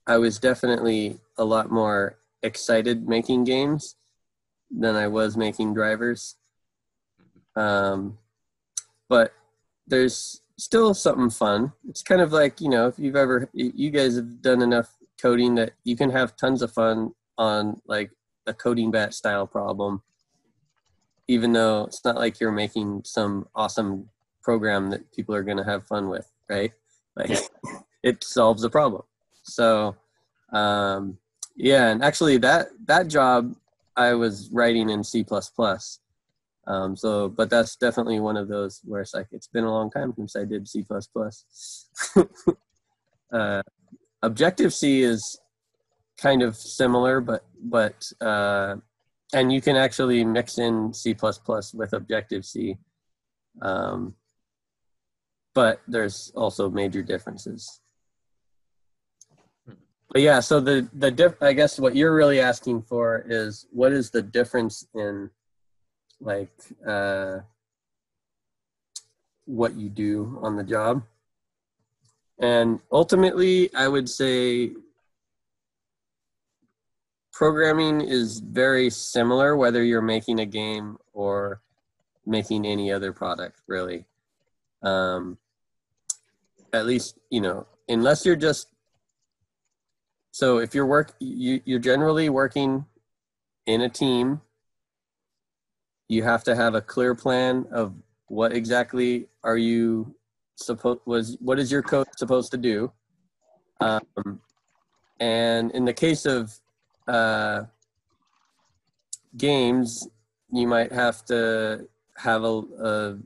I 0.05 0.17
was 0.17 0.37
definitely 0.37 1.19
a 1.37 1.45
lot 1.45 1.71
more 1.71 2.17
excited 2.41 3.07
making 3.07 3.45
games 3.45 3.95
than 4.69 4.95
I 4.95 5.07
was 5.07 5.37
making 5.37 5.73
drivers. 5.73 6.35
Um, 7.55 8.17
but 9.07 9.31
there's 9.87 10.41
still 10.57 10.93
something 10.93 11.29
fun. 11.29 11.71
It's 11.87 12.01
kind 12.01 12.19
of 12.19 12.33
like, 12.33 12.59
you 12.59 12.69
know, 12.69 12.87
if 12.87 12.99
you've 12.99 13.15
ever, 13.15 13.49
you 13.53 13.89
guys 13.91 14.15
have 14.15 14.41
done 14.41 14.61
enough 14.61 14.93
coding 15.21 15.55
that 15.55 15.73
you 15.85 15.95
can 15.95 16.09
have 16.09 16.35
tons 16.35 16.61
of 16.61 16.73
fun 16.73 17.13
on 17.37 17.81
like 17.87 18.11
a 18.45 18.53
CodingBat 18.53 19.13
style 19.13 19.47
problem, 19.47 20.01
even 21.29 21.53
though 21.53 21.85
it's 21.85 22.03
not 22.03 22.17
like 22.17 22.41
you're 22.41 22.51
making 22.51 23.03
some 23.05 23.47
awesome 23.55 24.09
program 24.41 24.89
that 24.89 25.13
people 25.13 25.33
are 25.33 25.43
going 25.43 25.57
to 25.57 25.63
have 25.63 25.87
fun 25.87 26.09
with, 26.09 26.29
right? 26.49 26.73
Like 27.15 27.37
it 28.03 28.23
solves 28.23 28.63
a 28.63 28.69
problem. 28.69 29.03
So, 29.43 29.95
um, 30.51 31.17
yeah, 31.55 31.89
and 31.89 32.03
actually 32.03 32.37
that 32.39 32.67
that 32.85 33.07
job 33.07 33.55
I 33.95 34.13
was 34.13 34.49
writing 34.51 34.89
in 34.89 35.03
C++. 35.03 35.25
Um, 36.65 36.95
so, 36.95 37.29
but 37.29 37.49
that's 37.49 37.75
definitely 37.75 38.19
one 38.19 38.37
of 38.37 38.47
those 38.47 38.81
where 38.85 39.01
it's 39.01 39.13
like 39.13 39.27
it's 39.31 39.47
been 39.47 39.63
a 39.63 39.71
long 39.71 39.91
time 39.91 40.13
since 40.15 40.35
I 40.35 40.45
did 40.45 40.67
C++. 40.67 40.85
uh, 43.33 43.61
Objective 44.21 44.73
C 44.73 45.01
is 45.03 45.39
kind 46.17 46.41
of 46.41 46.55
similar, 46.55 47.19
but 47.19 47.45
but 47.61 48.09
uh, 48.21 48.77
and 49.33 49.51
you 49.51 49.61
can 49.61 49.75
actually 49.75 50.23
mix 50.23 50.57
in 50.57 50.93
C++ 50.93 51.15
with 51.73 51.93
Objective 51.93 52.45
C. 52.45 52.77
Um, 53.61 54.15
but 55.53 55.81
there's 55.87 56.31
also 56.35 56.69
major 56.69 57.03
differences 57.03 57.81
but 60.09 60.21
yeah 60.21 60.39
so 60.39 60.59
the 60.59 60.87
the 60.93 61.11
diff 61.11 61.33
i 61.41 61.53
guess 61.53 61.79
what 61.79 61.95
you're 61.95 62.15
really 62.15 62.39
asking 62.39 62.81
for 62.81 63.25
is 63.27 63.65
what 63.71 63.91
is 63.91 64.11
the 64.11 64.21
difference 64.21 64.85
in 64.93 65.29
like 66.19 66.51
uh 66.87 67.39
what 69.45 69.75
you 69.75 69.89
do 69.89 70.39
on 70.41 70.55
the 70.55 70.63
job? 70.63 71.03
And 72.39 72.79
ultimately 72.91 73.73
i 73.75 73.87
would 73.87 74.09
say 74.09 74.71
programming 77.31 78.01
is 78.01 78.39
very 78.39 78.89
similar 78.89 79.55
whether 79.55 79.83
you're 79.83 80.01
making 80.01 80.39
a 80.39 80.45
game 80.45 80.97
or 81.13 81.61
making 82.25 82.65
any 82.65 82.91
other 82.91 83.11
product 83.11 83.61
really. 83.67 84.05
Um 84.81 85.37
at 86.73 86.85
least 86.85 87.19
you 87.29 87.41
know 87.41 87.67
unless 87.87 88.25
you're 88.25 88.35
just 88.35 88.67
so 90.33 90.57
if 90.57 90.73
you're 90.73 90.87
work, 90.87 91.13
you, 91.19 91.61
you're 91.63 91.77
generally 91.77 92.27
working 92.27 92.85
in 93.67 93.81
a 93.81 93.89
team. 93.89 94.41
You 96.09 96.23
have 96.23 96.43
to 96.45 96.55
have 96.55 96.73
a 96.73 96.81
clear 96.81 97.13
plan 97.13 97.67
of 97.71 97.93
what 98.29 98.51
exactly 98.51 99.27
are 99.43 99.57
you 99.57 100.15
supposed 100.55 101.01
was 101.05 101.37
what 101.39 101.59
is 101.59 101.71
your 101.71 101.83
code 101.83 102.07
supposed 102.17 102.49
to 102.49 102.57
do. 102.57 102.91
Um, 103.79 104.39
and 105.19 105.69
in 105.69 105.85
the 105.85 105.93
case 105.93 106.25
of 106.25 106.59
uh, 107.07 107.65
games, 109.37 110.07
you 110.51 110.65
might 110.65 110.91
have 110.91 111.23
to 111.25 111.87
have 112.17 112.43
a, 112.43 112.61
a 112.79 113.17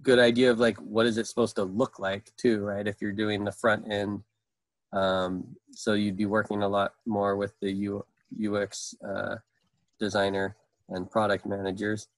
good 0.00 0.18
idea 0.18 0.50
of 0.50 0.58
like 0.58 0.78
what 0.78 1.04
is 1.04 1.18
it 1.18 1.26
supposed 1.26 1.56
to 1.56 1.64
look 1.64 1.98
like 1.98 2.34
too, 2.38 2.64
right? 2.64 2.88
If 2.88 3.02
you're 3.02 3.12
doing 3.12 3.44
the 3.44 3.52
front 3.52 3.92
end 3.92 4.22
um, 4.92 5.56
so 5.72 5.94
you'd 5.94 6.16
be 6.16 6.26
working 6.26 6.62
a 6.62 6.68
lot 6.68 6.94
more 7.06 7.36
with 7.36 7.52
the 7.60 7.70
U, 7.70 8.04
UX 8.44 8.94
uh, 9.06 9.36
designer 9.98 10.56
and 10.88 11.10
product 11.10 11.46
managers. 11.46 12.08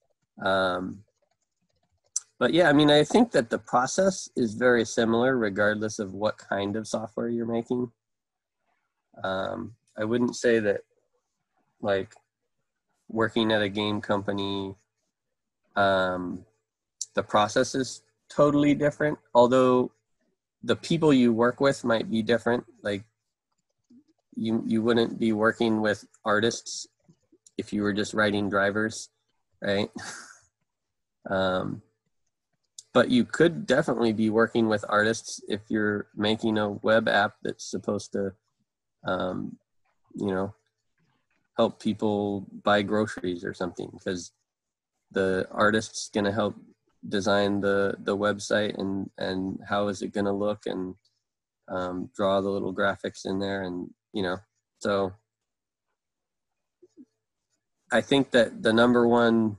Um, 0.43 1.03
but 2.39 2.53
yeah, 2.53 2.67
I 2.67 2.73
mean, 2.73 2.89
I 2.89 3.03
think 3.03 3.31
that 3.31 3.49
the 3.49 3.59
process 3.59 4.29
is 4.35 4.55
very 4.55 4.85
similar 4.85 5.37
regardless 5.37 5.99
of 5.99 6.13
what 6.13 6.37
kind 6.37 6.75
of 6.75 6.87
software 6.87 7.29
you're 7.29 7.45
making. 7.45 7.91
Um, 9.23 9.75
I 9.97 10.03
wouldn't 10.03 10.35
say 10.35 10.59
that 10.59 10.81
like 11.81 12.15
working 13.07 13.51
at 13.51 13.61
a 13.61 13.69
game 13.69 14.01
company, 14.01 14.75
um, 15.75 16.43
the 17.13 17.23
process 17.23 17.75
is 17.75 18.01
totally 18.29 18.73
different. 18.73 19.19
Although 19.35 19.91
the 20.63 20.75
people 20.75 21.13
you 21.13 21.33
work 21.33 21.59
with 21.59 21.83
might 21.83 22.09
be 22.09 22.21
different. 22.21 22.63
Like 22.81 23.03
you 24.35 24.63
you 24.65 24.81
wouldn't 24.81 25.19
be 25.19 25.33
working 25.33 25.81
with 25.81 26.05
artists 26.25 26.87
if 27.57 27.73
you 27.73 27.83
were 27.83 27.93
just 27.93 28.13
writing 28.13 28.49
drivers, 28.49 29.09
right? 29.61 29.89
um, 31.29 31.81
but 32.93 33.09
you 33.09 33.25
could 33.25 33.65
definitely 33.65 34.13
be 34.13 34.29
working 34.29 34.67
with 34.67 34.85
artists 34.87 35.41
if 35.47 35.61
you're 35.69 36.07
making 36.15 36.57
a 36.57 36.69
web 36.69 37.07
app 37.07 37.35
that's 37.41 37.69
supposed 37.69 38.13
to, 38.13 38.33
um, 39.05 39.57
you 40.15 40.27
know, 40.27 40.53
help 41.57 41.81
people 41.81 42.47
buy 42.63 42.81
groceries 42.81 43.43
or 43.43 43.53
something 43.53 43.89
because 43.93 44.31
the 45.11 45.47
artist's 45.51 46.09
going 46.09 46.25
to 46.25 46.31
help 46.31 46.55
design 47.09 47.59
the 47.59 47.95
the 47.99 48.15
website 48.15 48.77
and 48.79 49.09
and 49.17 49.59
how 49.67 49.87
is 49.87 50.01
it 50.01 50.13
going 50.13 50.25
to 50.25 50.31
look 50.31 50.61
and 50.65 50.95
um, 51.69 52.09
draw 52.15 52.41
the 52.41 52.49
little 52.49 52.73
graphics 52.73 53.25
in 53.25 53.39
there 53.39 53.63
and 53.63 53.89
you 54.13 54.23
know 54.23 54.37
so 54.79 55.13
I 57.91 58.01
think 58.01 58.31
that 58.31 58.63
the 58.63 58.73
number 58.73 59.07
one 59.07 59.57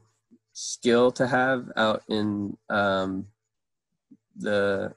skill 0.55 1.13
to 1.13 1.27
have 1.29 1.71
out 1.77 2.03
in 2.09 2.57
um, 2.69 3.27
the 4.37 4.93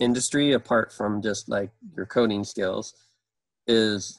industry, 0.00 0.52
apart 0.52 0.92
from 0.92 1.22
just 1.22 1.48
like 1.48 1.70
your 1.96 2.06
coding 2.06 2.42
skills, 2.42 2.94
is 3.68 4.18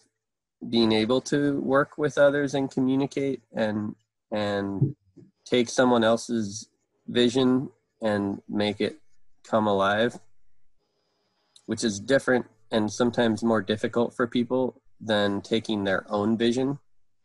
being 0.70 0.94
able 0.94 1.20
to 1.22 1.60
work 1.60 1.98
with 1.98 2.18
others 2.18 2.54
and 2.54 2.72
communicate 2.72 3.42
and 3.54 3.96
and 4.32 4.96
take 5.46 5.70
someone 5.70 6.04
else's 6.06 6.70
vision 7.08 7.70
and 8.02 8.42
make 8.48 8.82
it 8.82 9.00
come 9.44 9.68
alive 9.68 10.20
which 11.66 11.84
is 11.84 12.00
different 12.00 12.46
and 12.72 12.92
sometimes 12.92 13.44
more 13.44 13.62
difficult 13.62 14.14
for 14.14 14.28
people 14.28 14.82
than 15.00 15.42
taking 15.42 15.84
their 15.84 16.06
own 16.10 16.38
vision 16.38 16.80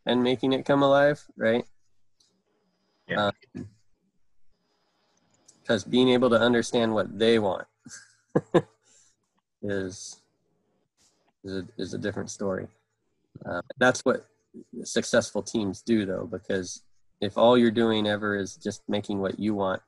and 0.05 0.23
making 0.23 0.53
it 0.53 0.65
come 0.65 0.83
alive 0.83 1.23
right 1.37 1.65
Yeah. 3.07 3.31
because 5.61 5.83
being 5.83 6.09
able 6.09 6.29
to 6.29 6.39
understand 6.39 6.93
what 6.93 7.17
they 7.19 7.39
want 7.39 7.67
is 9.61 10.21
is 11.43 11.53
a, 11.57 11.67
is 11.77 11.93
a 11.93 11.97
different 11.97 12.29
story 12.29 12.67
uh, 13.45 13.61
that's 13.77 14.05
what 14.05 14.27
successful 14.83 15.41
teams 15.41 15.81
do 15.81 16.05
though 16.05 16.25
because 16.25 16.83
if 17.23 17.37
all 17.37 17.57
you're 17.57 17.71
doing 17.71 18.07
ever 18.07 18.35
is 18.35 18.55
just 18.57 18.81
making 18.87 19.19
what 19.19 19.39
you 19.39 19.55
want 19.55 19.81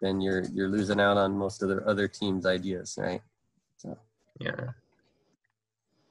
then 0.00 0.20
you're 0.20 0.44
you're 0.52 0.68
losing 0.68 1.00
out 1.00 1.16
on 1.16 1.36
most 1.36 1.62
of 1.62 1.68
the 1.68 1.78
other 1.86 2.08
teams 2.08 2.46
ideas 2.46 2.98
right 3.00 3.22
So 3.76 3.96
Yeah. 4.40 4.72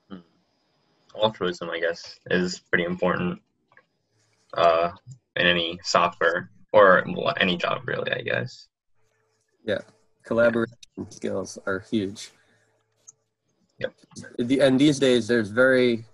Hmm. 0.09 0.19
Altruism, 1.21 1.69
I 1.69 1.79
guess, 1.79 2.19
is 2.31 2.59
pretty 2.59 2.85
important 2.85 3.41
uh, 4.53 4.91
in 5.35 5.45
any 5.47 5.79
software 5.83 6.49
or 6.71 7.03
well, 7.15 7.33
any 7.39 7.57
job, 7.57 7.81
really. 7.85 8.11
I 8.11 8.21
guess. 8.21 8.67
Yeah, 9.65 9.81
collaboration 10.23 10.77
skills 11.09 11.59
are 11.65 11.79
huge 11.79 12.31
Yep. 13.79 13.93
the, 14.39 14.59
and 14.61 14.79
these 14.79 14.99
days 14.99 15.27
there's 15.27 15.49
very 15.49 16.05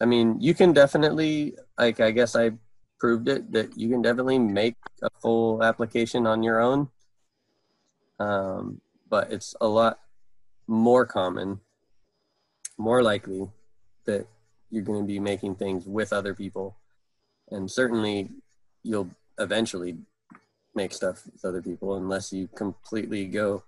i 0.00 0.04
mean 0.04 0.40
you 0.40 0.54
can 0.54 0.72
definitely 0.72 1.54
like 1.78 2.00
i 2.00 2.10
guess 2.10 2.34
i 2.34 2.50
proved 2.98 3.28
it 3.28 3.52
that 3.52 3.76
you 3.76 3.88
can 3.88 4.02
definitely 4.02 4.38
make 4.38 4.76
a 5.02 5.10
full 5.20 5.62
application 5.62 6.26
on 6.26 6.42
your 6.42 6.60
own 6.60 6.88
um, 8.18 8.80
but 9.08 9.32
it's 9.32 9.54
a 9.60 9.66
lot 9.66 10.00
more 10.66 11.04
common 11.06 11.60
more 12.78 13.02
likely 13.02 13.48
that 14.04 14.26
you're 14.70 14.82
going 14.82 15.00
to 15.00 15.06
be 15.06 15.20
making 15.20 15.54
things 15.54 15.86
with 15.86 16.12
other 16.12 16.34
people 16.34 16.76
and 17.50 17.70
certainly 17.70 18.28
you'll 18.82 19.10
eventually 19.38 19.96
make 20.74 20.92
stuff 20.92 21.22
with 21.32 21.44
other 21.44 21.62
people 21.62 21.96
unless 21.96 22.32
you 22.32 22.48
completely 22.54 23.26
go 23.26 23.62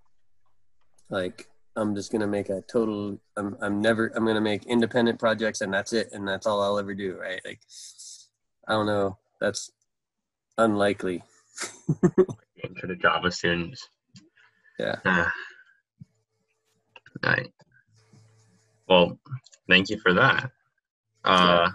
like 1.11 1.49
I'm 1.77 1.95
just 1.95 2.11
gonna 2.11 2.27
make 2.27 2.51
a 2.51 2.61
total 2.63 3.19
I'm 3.37 3.57
I'm 3.61 3.81
never 3.81 4.13
I'm 4.15 4.27
gonna 4.27 4.41
make 4.41 4.67
independent 4.67 5.19
projects 5.19 5.61
and 5.61 5.73
that's 5.73 5.93
it 5.93 6.11
and 6.13 6.27
that's 6.27 6.47
all 6.47 6.61
I'll 6.61 6.79
ever 6.79 6.95
do, 6.95 7.17
right? 7.17 7.41
Like 7.45 7.61
I 8.69 8.73
don't 8.73 8.87
know. 8.87 9.17
That's 9.41 9.73
unlikely. 10.59 11.23
For 12.81 12.87
the 12.87 12.97
Java 12.97 13.31
students. 13.31 13.89
Yeah. 14.79 14.97
Ah. 15.05 15.33
Right. 17.25 17.51
Well, 18.89 19.19
thank 19.69 19.89
you 19.89 19.99
for 19.99 20.15
that. 20.15 20.51
Uh, 21.25 21.71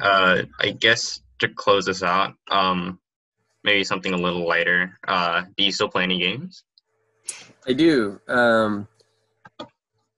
uh, 0.00 0.42
I 0.60 0.70
guess 0.70 1.20
to 1.40 1.48
close 1.48 1.86
this 1.86 2.02
out, 2.02 2.34
um, 2.50 2.98
maybe 3.64 3.84
something 3.84 4.12
a 4.12 4.16
little 4.16 4.46
lighter. 4.46 4.98
Uh, 5.06 5.42
do 5.56 5.64
you 5.64 5.72
still 5.72 5.88
play 5.88 6.04
any 6.04 6.18
games? 6.18 6.64
I 7.66 7.72
do. 7.72 8.20
Um 8.28 8.88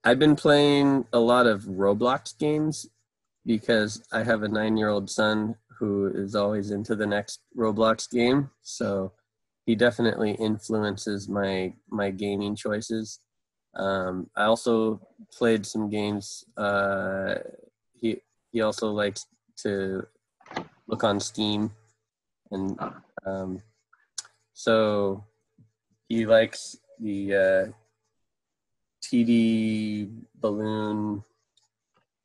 I've 0.05 0.19
been 0.19 0.35
playing 0.35 1.05
a 1.13 1.19
lot 1.19 1.47
of 1.47 1.63
Roblox 1.63 2.37
games 2.37 2.87
because 3.45 4.03
I 4.11 4.23
have 4.23 4.43
a 4.43 4.47
nine 4.47 4.77
year 4.77 4.89
old 4.89 5.09
son 5.09 5.55
who 5.77 6.07
is 6.07 6.35
always 6.35 6.71
into 6.71 6.95
the 6.95 7.05
next 7.05 7.41
Roblox 7.57 8.09
game. 8.09 8.49
So 8.61 9.11
he 9.65 9.75
definitely 9.75 10.31
influences 10.31 11.29
my 11.29 11.73
my 11.89 12.11
gaming 12.11 12.55
choices. 12.55 13.19
Um, 13.75 14.29
I 14.35 14.43
also 14.43 15.01
played 15.31 15.65
some 15.65 15.89
games. 15.89 16.45
Uh, 16.57 17.35
he 17.99 18.21
he 18.51 18.61
also 18.61 18.91
likes 18.91 19.25
to 19.63 20.05
look 20.87 21.03
on 21.03 21.19
Steam, 21.19 21.71
and 22.51 22.77
um, 23.25 23.61
so 24.53 25.23
he 26.09 26.25
likes 26.25 26.77
the 26.99 27.35
uh, 27.35 27.71
TD 29.03 30.09
balloon. 30.39 31.23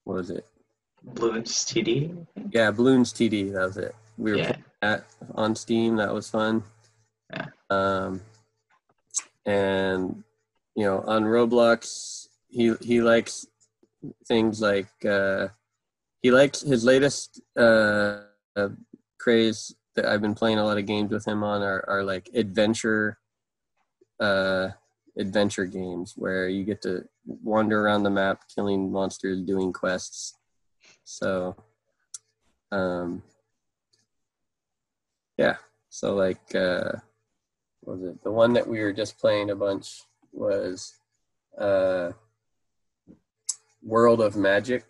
What 0.04 0.16
was 0.16 0.30
it? 0.30 0.47
Balloons 1.14 1.64
TD. 1.64 2.26
Yeah, 2.50 2.70
balloons 2.70 3.12
TD. 3.12 3.52
That 3.52 3.64
was 3.64 3.76
it. 3.76 3.94
We 4.16 4.32
were 4.32 4.38
Yeah. 4.38 4.46
playing 4.52 4.64
that 4.82 5.04
on 5.34 5.54
Steam. 5.54 5.96
That 5.96 6.12
was 6.12 6.28
fun. 6.30 6.64
Yeah. 7.32 7.46
Um, 7.70 8.20
and 9.46 10.22
you 10.74 10.84
know, 10.84 11.00
on 11.06 11.24
Roblox, 11.24 12.28
he 12.48 12.74
he 12.80 13.00
likes 13.02 13.46
things 14.26 14.60
like 14.60 14.88
uh, 15.04 15.48
he 16.22 16.30
likes 16.30 16.60
his 16.60 16.84
latest 16.84 17.40
uh, 17.56 18.20
uh, 18.56 18.68
craze 19.18 19.74
that 19.96 20.06
I've 20.06 20.22
been 20.22 20.34
playing 20.34 20.58
a 20.58 20.64
lot 20.64 20.78
of 20.78 20.86
games 20.86 21.10
with 21.10 21.26
him 21.26 21.42
on 21.42 21.62
are, 21.62 21.84
are 21.88 22.04
like 22.04 22.30
adventure 22.34 23.18
uh, 24.20 24.70
adventure 25.18 25.64
games 25.64 26.14
where 26.16 26.48
you 26.48 26.64
get 26.64 26.80
to 26.82 27.04
wander 27.26 27.80
around 27.84 28.04
the 28.04 28.10
map, 28.10 28.42
killing 28.54 28.92
monsters, 28.92 29.42
doing 29.42 29.72
quests. 29.72 30.34
So, 31.10 31.56
um, 32.70 33.22
yeah. 35.38 35.56
So 35.88 36.14
like, 36.14 36.54
uh, 36.54 36.92
what 37.80 37.98
was 37.98 38.10
it 38.10 38.22
the 38.22 38.30
one 38.30 38.52
that 38.52 38.68
we 38.68 38.80
were 38.80 38.92
just 38.92 39.18
playing 39.18 39.48
a 39.48 39.56
bunch 39.56 40.02
was 40.34 40.98
uh, 41.56 42.10
World 43.82 44.20
of 44.20 44.36
Magic, 44.36 44.84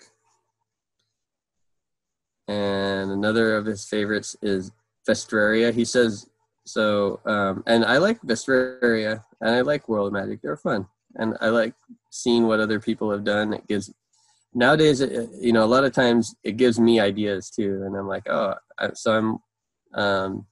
and 2.48 3.12
another 3.12 3.54
of 3.54 3.64
his 3.64 3.84
favorites 3.84 4.36
is 4.42 4.72
Vesteria. 5.06 5.72
He 5.72 5.84
says 5.84 6.28
so, 6.66 7.20
um, 7.26 7.62
and 7.64 7.84
I 7.84 7.98
like 7.98 8.20
Vesteria 8.22 9.22
and 9.40 9.54
I 9.54 9.60
like 9.60 9.88
World 9.88 10.08
of 10.08 10.14
Magic. 10.14 10.42
They're 10.42 10.56
fun, 10.56 10.88
and 11.14 11.36
I 11.40 11.50
like 11.50 11.74
seeing 12.10 12.48
what 12.48 12.58
other 12.58 12.80
people 12.80 13.12
have 13.12 13.22
done. 13.22 13.54
It 13.54 13.68
gives 13.68 13.94
nowadays, 14.54 15.00
you 15.40 15.52
know, 15.52 15.64
a 15.64 15.66
lot 15.66 15.84
of 15.84 15.92
times 15.92 16.34
it 16.42 16.56
gives 16.56 16.78
me 16.78 17.00
ideas 17.00 17.50
too, 17.50 17.82
and 17.84 17.96
I'm 17.96 18.08
like, 18.08 18.28
oh, 18.28 18.54
so 18.94 19.12
I'm 19.12 20.00
um, 20.00 20.46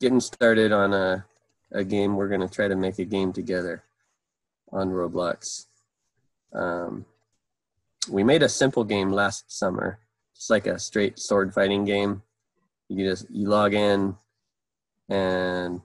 getting 0.00 0.20
started 0.20 0.72
on 0.72 0.92
a 0.92 1.24
a 1.72 1.84
game. 1.84 2.16
We're 2.16 2.28
gonna 2.28 2.48
try 2.48 2.68
to 2.68 2.76
make 2.76 2.98
a 2.98 3.04
game 3.04 3.32
together 3.32 3.82
on 4.72 4.90
Roblox. 4.90 5.66
Um, 6.52 7.04
we 8.08 8.22
made 8.22 8.42
a 8.42 8.48
simple 8.48 8.84
game 8.84 9.10
last 9.10 9.50
summer, 9.50 9.98
just 10.34 10.50
like 10.50 10.66
a 10.66 10.78
straight 10.78 11.18
sword 11.18 11.52
fighting 11.52 11.84
game. 11.84 12.22
You 12.88 13.08
just 13.08 13.30
you 13.30 13.48
log 13.48 13.74
in, 13.74 14.16
and 15.08 15.80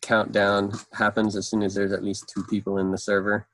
countdown 0.00 0.72
happens 0.92 1.34
as 1.36 1.48
soon 1.48 1.62
as 1.62 1.74
there's 1.74 1.92
at 1.92 2.04
least 2.04 2.30
two 2.32 2.44
people 2.44 2.78
in 2.78 2.90
the 2.90 2.98
server, 2.98 3.46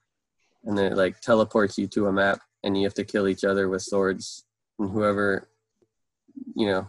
and 0.65 0.77
then 0.77 0.93
it 0.93 0.97
like 0.97 1.21
teleports 1.21 1.79
you 1.79 1.87
to 1.89 2.07
a 2.07 2.13
map, 2.13 2.41
and 2.63 2.77
you 2.77 2.85
have 2.85 2.95
to 2.95 3.05
kill 3.05 3.29
each 3.29 3.45
other 3.45 3.69
with 3.69 3.83
swords, 3.83 4.45
and 4.79 4.91
whoever, 4.91 5.49
you 6.55 6.67
know, 6.67 6.89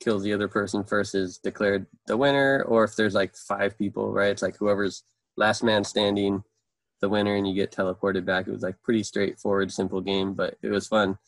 kills 0.00 0.22
the 0.22 0.32
other 0.32 0.48
person 0.48 0.84
first 0.84 1.14
is 1.14 1.38
declared 1.38 1.86
the 2.06 2.16
winner. 2.16 2.62
Or 2.66 2.84
if 2.84 2.96
there's 2.96 3.14
like 3.14 3.36
five 3.36 3.76
people, 3.76 4.12
right? 4.12 4.30
It's 4.30 4.42
like 4.42 4.56
whoever's 4.56 5.02
last 5.36 5.62
man 5.62 5.84
standing, 5.84 6.44
the 7.00 7.08
winner, 7.08 7.34
and 7.34 7.46
you 7.46 7.54
get 7.54 7.72
teleported 7.72 8.24
back. 8.24 8.46
It 8.46 8.52
was 8.52 8.62
like 8.62 8.82
pretty 8.82 9.02
straightforward, 9.02 9.72
simple 9.72 10.00
game, 10.00 10.34
but 10.34 10.56
it 10.62 10.70
was 10.70 10.88
fun. 10.88 11.18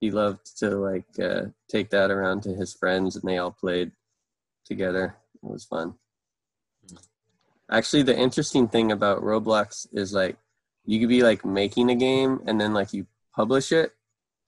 He 0.00 0.10
loved 0.10 0.58
to 0.58 0.70
like 0.76 1.06
uh, 1.22 1.46
take 1.68 1.90
that 1.90 2.10
around 2.10 2.42
to 2.44 2.54
his 2.54 2.72
friends, 2.72 3.16
and 3.16 3.24
they 3.28 3.38
all 3.38 3.50
played 3.50 3.92
together. 4.64 5.16
It 5.42 5.50
was 5.50 5.64
fun. 5.64 5.94
Actually, 7.70 8.02
the 8.02 8.18
interesting 8.18 8.66
thing 8.66 8.90
about 8.90 9.22
Roblox 9.22 9.86
is 9.92 10.12
like 10.12 10.36
you 10.84 11.00
could 11.00 11.08
be 11.08 11.22
like 11.22 11.44
making 11.44 11.90
a 11.90 11.94
game 11.94 12.40
and 12.46 12.60
then 12.60 12.72
like 12.72 12.92
you 12.92 13.06
publish 13.34 13.72
it 13.72 13.92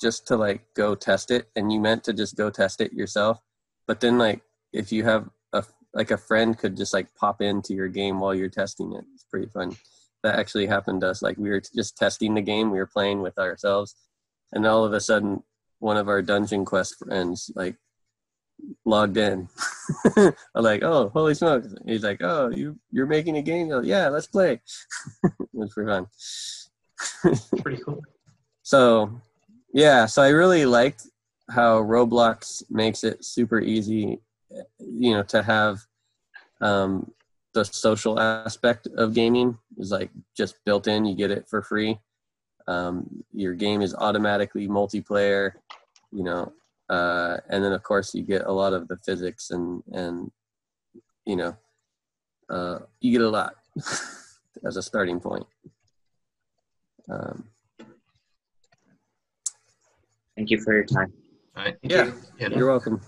just 0.01 0.27
to 0.27 0.37
like 0.37 0.63
go 0.75 0.95
test 0.95 1.31
it, 1.31 1.49
and 1.55 1.73
you 1.73 1.81
meant 1.81 2.05
to 2.05 2.13
just 2.13 2.37
go 2.37 2.51
test 2.51 2.81
it 2.81 2.93
yourself. 2.93 3.41
But 3.87 4.01
then 4.01 4.19
like 4.19 4.43
if 4.73 4.91
you 4.91 5.05
have 5.05 5.31
a 5.53 5.65
like 5.95 6.11
a 6.11 6.19
friend 6.19 6.59
could 6.59 6.77
just 6.77 6.93
like 6.93 7.15
pop 7.15 7.41
into 7.41 7.75
your 7.75 7.89
game 7.89 8.19
while 8.21 8.35
you're 8.35 8.49
testing 8.49 8.93
it. 8.93 9.05
It's 9.15 9.25
pretty 9.25 9.47
fun. 9.47 9.77
That 10.23 10.39
actually 10.39 10.67
happened 10.67 11.03
to 11.03 11.09
us. 11.09 11.23
Like 11.23 11.37
we 11.37 11.51
were 11.51 11.61
just 11.75 11.97
testing 11.97 12.35
the 12.35 12.41
game, 12.41 12.71
we 12.71 12.79
were 12.79 12.87
playing 12.87 13.23
with 13.23 13.39
ourselves, 13.39 13.95
and 14.53 14.67
all 14.67 14.85
of 14.85 14.93
a 14.93 15.01
sudden 15.01 15.43
one 15.79 15.97
of 15.97 16.09
our 16.09 16.23
Dungeon 16.23 16.65
Quest 16.65 16.97
friends 16.99 17.51
like 17.55 17.77
logged 18.85 19.17
in. 19.17 19.49
I'm 20.17 20.35
like, 20.55 20.83
oh, 20.83 21.11
holy 21.11 21.35
smokes! 21.35 21.69
He's 21.87 22.03
like, 22.03 22.21
oh, 22.23 22.51
you 22.51 22.79
you're 22.91 23.07
making 23.07 23.37
a 23.37 23.43
game? 23.43 23.69
Like, 23.69 23.85
yeah, 23.85 24.09
let's 24.09 24.27
play. 24.27 24.61
it 25.25 25.33
was 25.53 25.73
pretty 25.73 25.91
fun. 25.91 26.07
Pretty 27.63 27.83
cool. 27.83 28.01
So, 28.63 29.21
yeah, 29.75 30.07
so 30.07 30.23
I 30.23 30.29
really 30.29 30.67
liked 30.67 31.07
how 31.51 31.83
Roblox 31.83 32.63
makes 32.71 33.05
it 33.05 33.25
super 33.25 33.61
easy, 33.61 34.21
you 34.79 35.15
know, 35.15 35.23
to 35.25 35.43
have 35.43 35.81
um, 36.61 37.11
the 37.55 37.65
social 37.65 38.19
aspect 38.21 38.87
of 38.97 39.15
gaming 39.15 39.59
is 39.79 39.91
like 39.91 40.11
just 40.37 40.57
built 40.65 40.87
in. 40.87 41.05
You 41.05 41.15
get 41.15 41.31
it 41.31 41.49
for 41.49 41.63
free. 41.63 41.99
Um, 42.69 43.25
your 43.33 43.55
game 43.55 43.83
is 43.83 43.95
automatically 43.95 44.69
multiplayer, 44.69 45.53
you 46.13 46.23
know, 46.23 46.53
uh, 46.93 47.39
and 47.49 47.65
then 47.65 47.73
of 47.73 47.83
course 47.83 48.15
you 48.15 48.23
get 48.23 48.43
a 48.45 48.53
lot 48.53 48.73
of 48.75 48.87
the 48.89 48.99
physics 48.99 49.51
and 49.51 49.83
and 49.93 50.31
you 51.25 51.37
know, 51.37 51.57
uh, 52.51 52.81
you 53.01 53.13
get 53.13 53.21
a 53.23 53.29
lot 53.29 53.55
as 54.67 54.77
a 54.77 54.83
starting 54.83 55.21
point. 55.21 55.47
Um, 57.11 57.49
Thank 60.37 60.51
you 60.51 60.61
for 60.61 60.75
your 60.75 60.85
time. 60.85 61.13
All 61.57 61.65
right. 61.65 61.77
Yeah. 61.83 62.11
Yeah. 62.39 62.49
you're 62.51 62.69
welcome. 62.69 63.01